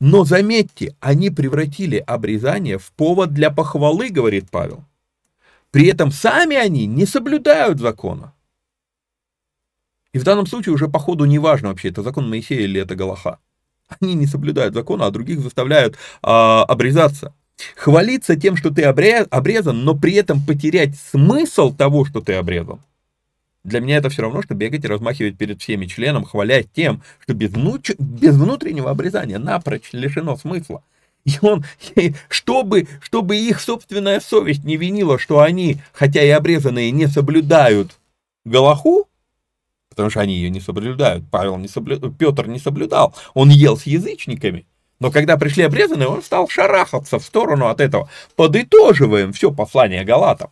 [0.00, 4.82] Но заметьте, они превратили обрезание в повод для похвалы, говорит Павел.
[5.72, 8.32] При этом сами они не соблюдают закона.
[10.14, 12.94] И в данном случае уже по ходу не важно вообще, это закон Моисея или это
[12.94, 13.38] Галаха.
[14.00, 17.34] Они не соблюдают закона, а других заставляют а, обрезаться.
[17.74, 22.80] Хвалиться тем, что ты обрезан, но при этом потерять смысл того, что ты обрезан.
[23.64, 27.34] Для меня это все равно, что бегать и размахивать перед всеми членом, хвалясь тем, что
[27.34, 27.90] без, внуч...
[27.98, 30.84] без внутреннего обрезания напрочь лишено смысла.
[31.24, 31.64] И он,
[32.28, 37.98] чтобы, чтобы их собственная совесть не винила, что они, хотя и обрезанные, не соблюдают
[38.44, 39.08] Галаху,
[39.96, 41.24] потому что они ее не соблюдают.
[41.30, 44.66] Павел не соблюдал, Петр не соблюдал, он ел с язычниками.
[45.00, 48.10] Но когда пришли обрезанные, он стал шарахаться в сторону от этого.
[48.36, 50.50] Подытоживаем все послание Галатам.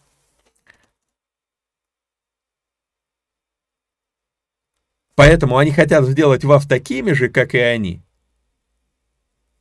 [5.14, 8.00] Поэтому они хотят сделать вас такими же, как и они.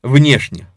[0.01, 0.67] Внешне.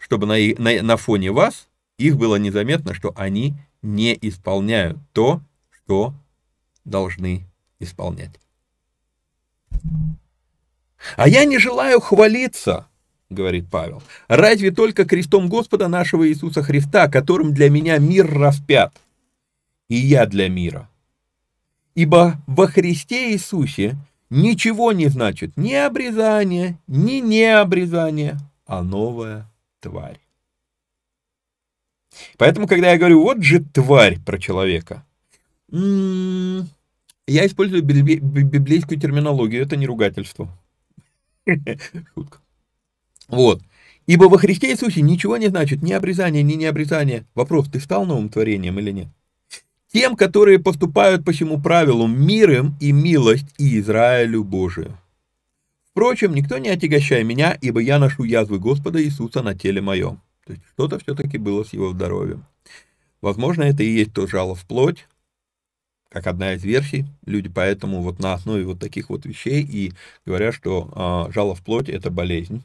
[0.00, 5.40] Чтобы на, на, на фоне вас их было незаметно, что они не исполняют то,
[5.70, 6.14] что
[6.84, 7.46] должны
[7.78, 8.40] исполнять.
[11.16, 12.88] А я не желаю хвалиться,
[13.30, 18.94] говорит Павел, разве только крестом Господа нашего Иисуса Христа, которым для меня мир распят,
[19.88, 20.88] и я для мира.
[21.94, 23.96] Ибо во Христе Иисусе
[24.30, 28.36] ничего не значит ни обрезание, ни необрезание,
[28.66, 29.50] а новая
[29.80, 30.20] тварь.
[32.36, 35.04] Поэтому, когда я говорю, вот же тварь про человека,
[37.26, 40.48] я использую библейскую терминологию, это не ругательство.
[42.14, 42.38] Шутка.
[43.28, 43.62] Вот.
[44.06, 47.24] Ибо во Христе Иисусе ничего не значит ни обрезание, ни необрезание.
[47.34, 49.08] Вопрос, ты стал новым творением или нет?
[49.92, 54.98] Тем, которые поступают по всему правилу, мир им и милость и Израилю Божию.
[55.90, 60.20] Впрочем, никто не отягощай меня, ибо я ношу язвы Господа Иисуса на теле моем.
[60.44, 62.44] То есть что-то все-таки было с его здоровьем.
[63.22, 65.08] Возможно, это и есть то жало в плоть,
[66.16, 67.04] как одна из версий.
[67.26, 69.92] Люди поэтому вот на основе вот таких вот вещей и
[70.24, 72.64] говорят, что э, жало в плоти это болезнь.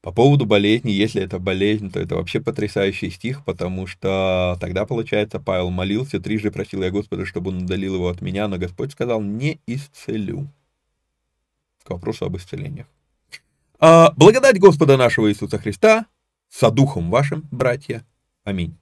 [0.00, 5.40] По поводу болезни, если это болезнь, то это вообще потрясающий стих, потому что тогда, получается,
[5.40, 9.20] Павел молился, трижды просил я Господа, чтобы он удалил его от меня, но Господь сказал,
[9.20, 10.46] не исцелю.
[11.82, 12.86] К вопросу об исцелениях.
[13.80, 16.06] А, благодать Господа нашего Иисуса Христа,
[16.48, 18.06] Со духом вашим, братья.
[18.44, 18.78] Аминь.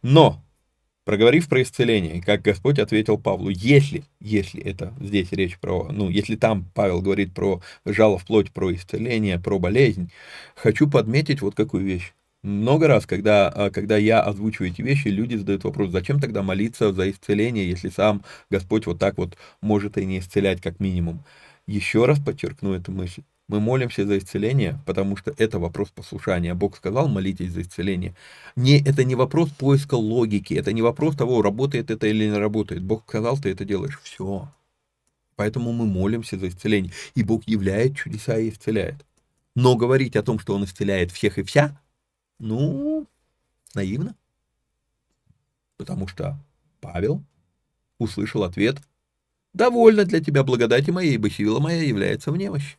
[0.00, 0.42] Но,
[1.08, 6.36] проговорив про исцеление, как Господь ответил Павлу, если, если это здесь речь про, ну, если
[6.36, 10.10] там Павел говорит про жало в плоть, про исцеление, про болезнь,
[10.54, 12.12] хочу подметить вот какую вещь.
[12.42, 16.92] Много раз, когда, а, когда я озвучиваю эти вещи, люди задают вопрос, зачем тогда молиться
[16.92, 21.24] за исцеление, если сам Господь вот так вот может и не исцелять как минимум.
[21.66, 23.22] Еще раз подчеркну эту мысль.
[23.48, 26.54] Мы молимся за исцеление, потому что это вопрос послушания.
[26.54, 28.14] Бог сказал, молитесь за исцеление.
[28.56, 32.82] Не, это не вопрос поиска логики, это не вопрос того, работает это или не работает.
[32.82, 33.98] Бог сказал, ты это делаешь.
[34.02, 34.52] Все.
[35.34, 36.92] Поэтому мы молимся за исцеление.
[37.14, 39.06] И Бог являет чудеса и исцеляет.
[39.54, 41.80] Но говорить о том, что Он исцеляет всех и вся,
[42.38, 43.06] ну,
[43.74, 44.14] наивно.
[45.78, 46.38] Потому что
[46.80, 47.22] Павел
[47.98, 48.76] услышал ответ
[49.54, 52.76] «Довольно для тебя благодати моей, ибо сила моя является в немощи».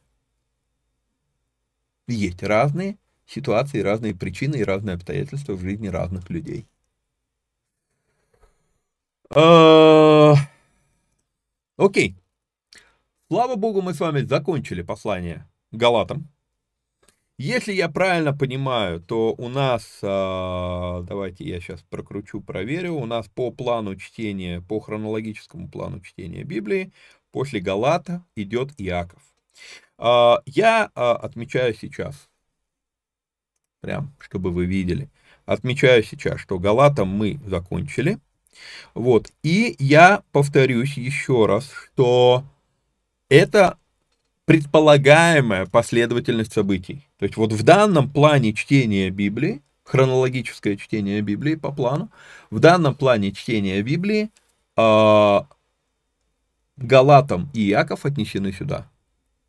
[2.09, 6.65] Есть разные ситуации, разные причины и разные обстоятельства в жизни разных людей.
[9.29, 10.33] А,
[11.77, 12.15] окей.
[13.27, 16.27] Слава Богу, мы с вами закончили послание Галатам.
[17.37, 23.27] Если я правильно понимаю, то у нас, а, давайте я сейчас прокручу, проверю, у нас
[23.27, 26.91] по плану чтения, по хронологическому плану чтения Библии,
[27.31, 29.21] после Галата идет Иаков.
[30.01, 32.29] А, я а, отмечаю сейчас,
[33.81, 35.09] прям, чтобы вы видели,
[35.45, 38.17] отмечаю сейчас, что Галатом мы закончили.
[38.93, 42.43] Вот, и я повторюсь еще раз, что
[43.27, 43.77] это
[44.45, 47.05] предполагаемая последовательность событий.
[47.17, 52.09] То есть вот в данном плане чтения Библии, хронологическое чтение Библии по плану,
[52.49, 54.29] в данном плане чтения Библии
[54.77, 55.39] э,
[56.77, 58.88] Галатам и Иаков отнесены сюда.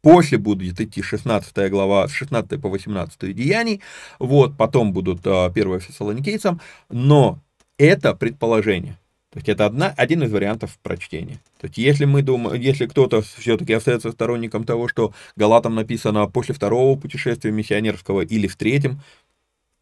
[0.02, 3.82] После будет идти 16 глава, с 16 по 18 деяний,
[4.18, 7.38] вот, потом будут э, 1 Фессалоникийцам, но
[7.76, 8.98] это предположение.
[9.30, 11.38] То есть это одна, один из вариантов прочтения.
[11.60, 16.54] То есть если мы думаем, если кто-то все-таки остается сторонником того, что Галатам написано после
[16.54, 19.00] второго путешествия миссионерского или в третьем,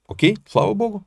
[0.07, 1.05] окей, слава Богу.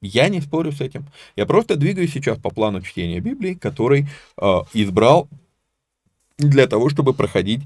[0.00, 1.06] Я не спорю с этим.
[1.36, 5.28] Я просто двигаюсь сейчас по плану чтения Библии, который э, избрал
[6.38, 7.62] для того, чтобы проходить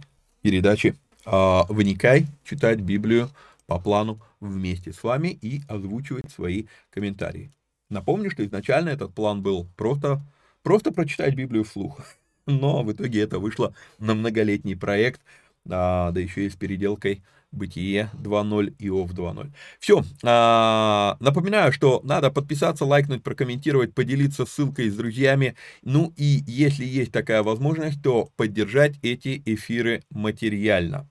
[0.47, 0.95] передачи
[1.25, 3.31] э, «Вникай», читать Библию
[3.67, 7.51] по плану вместе с вами и озвучивать свои комментарии.
[7.91, 10.21] Напомню, что изначально этот план был просто,
[10.63, 12.01] просто прочитать Библию вслух.
[12.47, 15.21] Но в итоге это вышло на многолетний проект,
[15.69, 17.25] а, да еще и с переделкой
[17.57, 19.51] Бытие 2.0, Иов 2.0.
[19.81, 20.05] Все.
[20.23, 25.57] А, напоминаю, что надо подписаться, лайкнуть, прокомментировать, поделиться ссылкой с друзьями.
[25.83, 31.09] Ну и если есть такая возможность, то поддержать эти эфиры материально.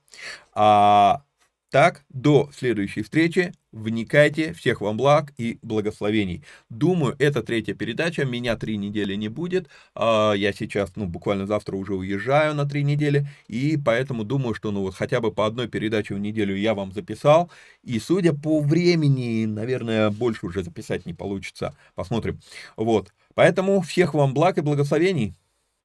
[0.53, 1.23] А,
[1.69, 3.53] так, до следующей встречи.
[3.71, 4.53] Вникайте.
[4.53, 6.43] Всех вам благ и благословений.
[6.69, 8.23] Думаю, это третья передача.
[8.23, 9.67] Меня три недели не будет.
[9.93, 13.27] А, я сейчас, ну, буквально завтра уже уезжаю на три недели.
[13.47, 16.93] И поэтому думаю, что, ну, вот хотя бы по одной передаче в неделю я вам
[16.93, 17.51] записал.
[17.83, 21.75] И судя по времени, наверное, больше уже записать не получится.
[21.95, 22.39] Посмотрим.
[22.77, 23.13] Вот.
[23.33, 25.35] Поэтому всех вам благ и благословений.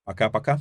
[0.04, 0.60] Пока-пока.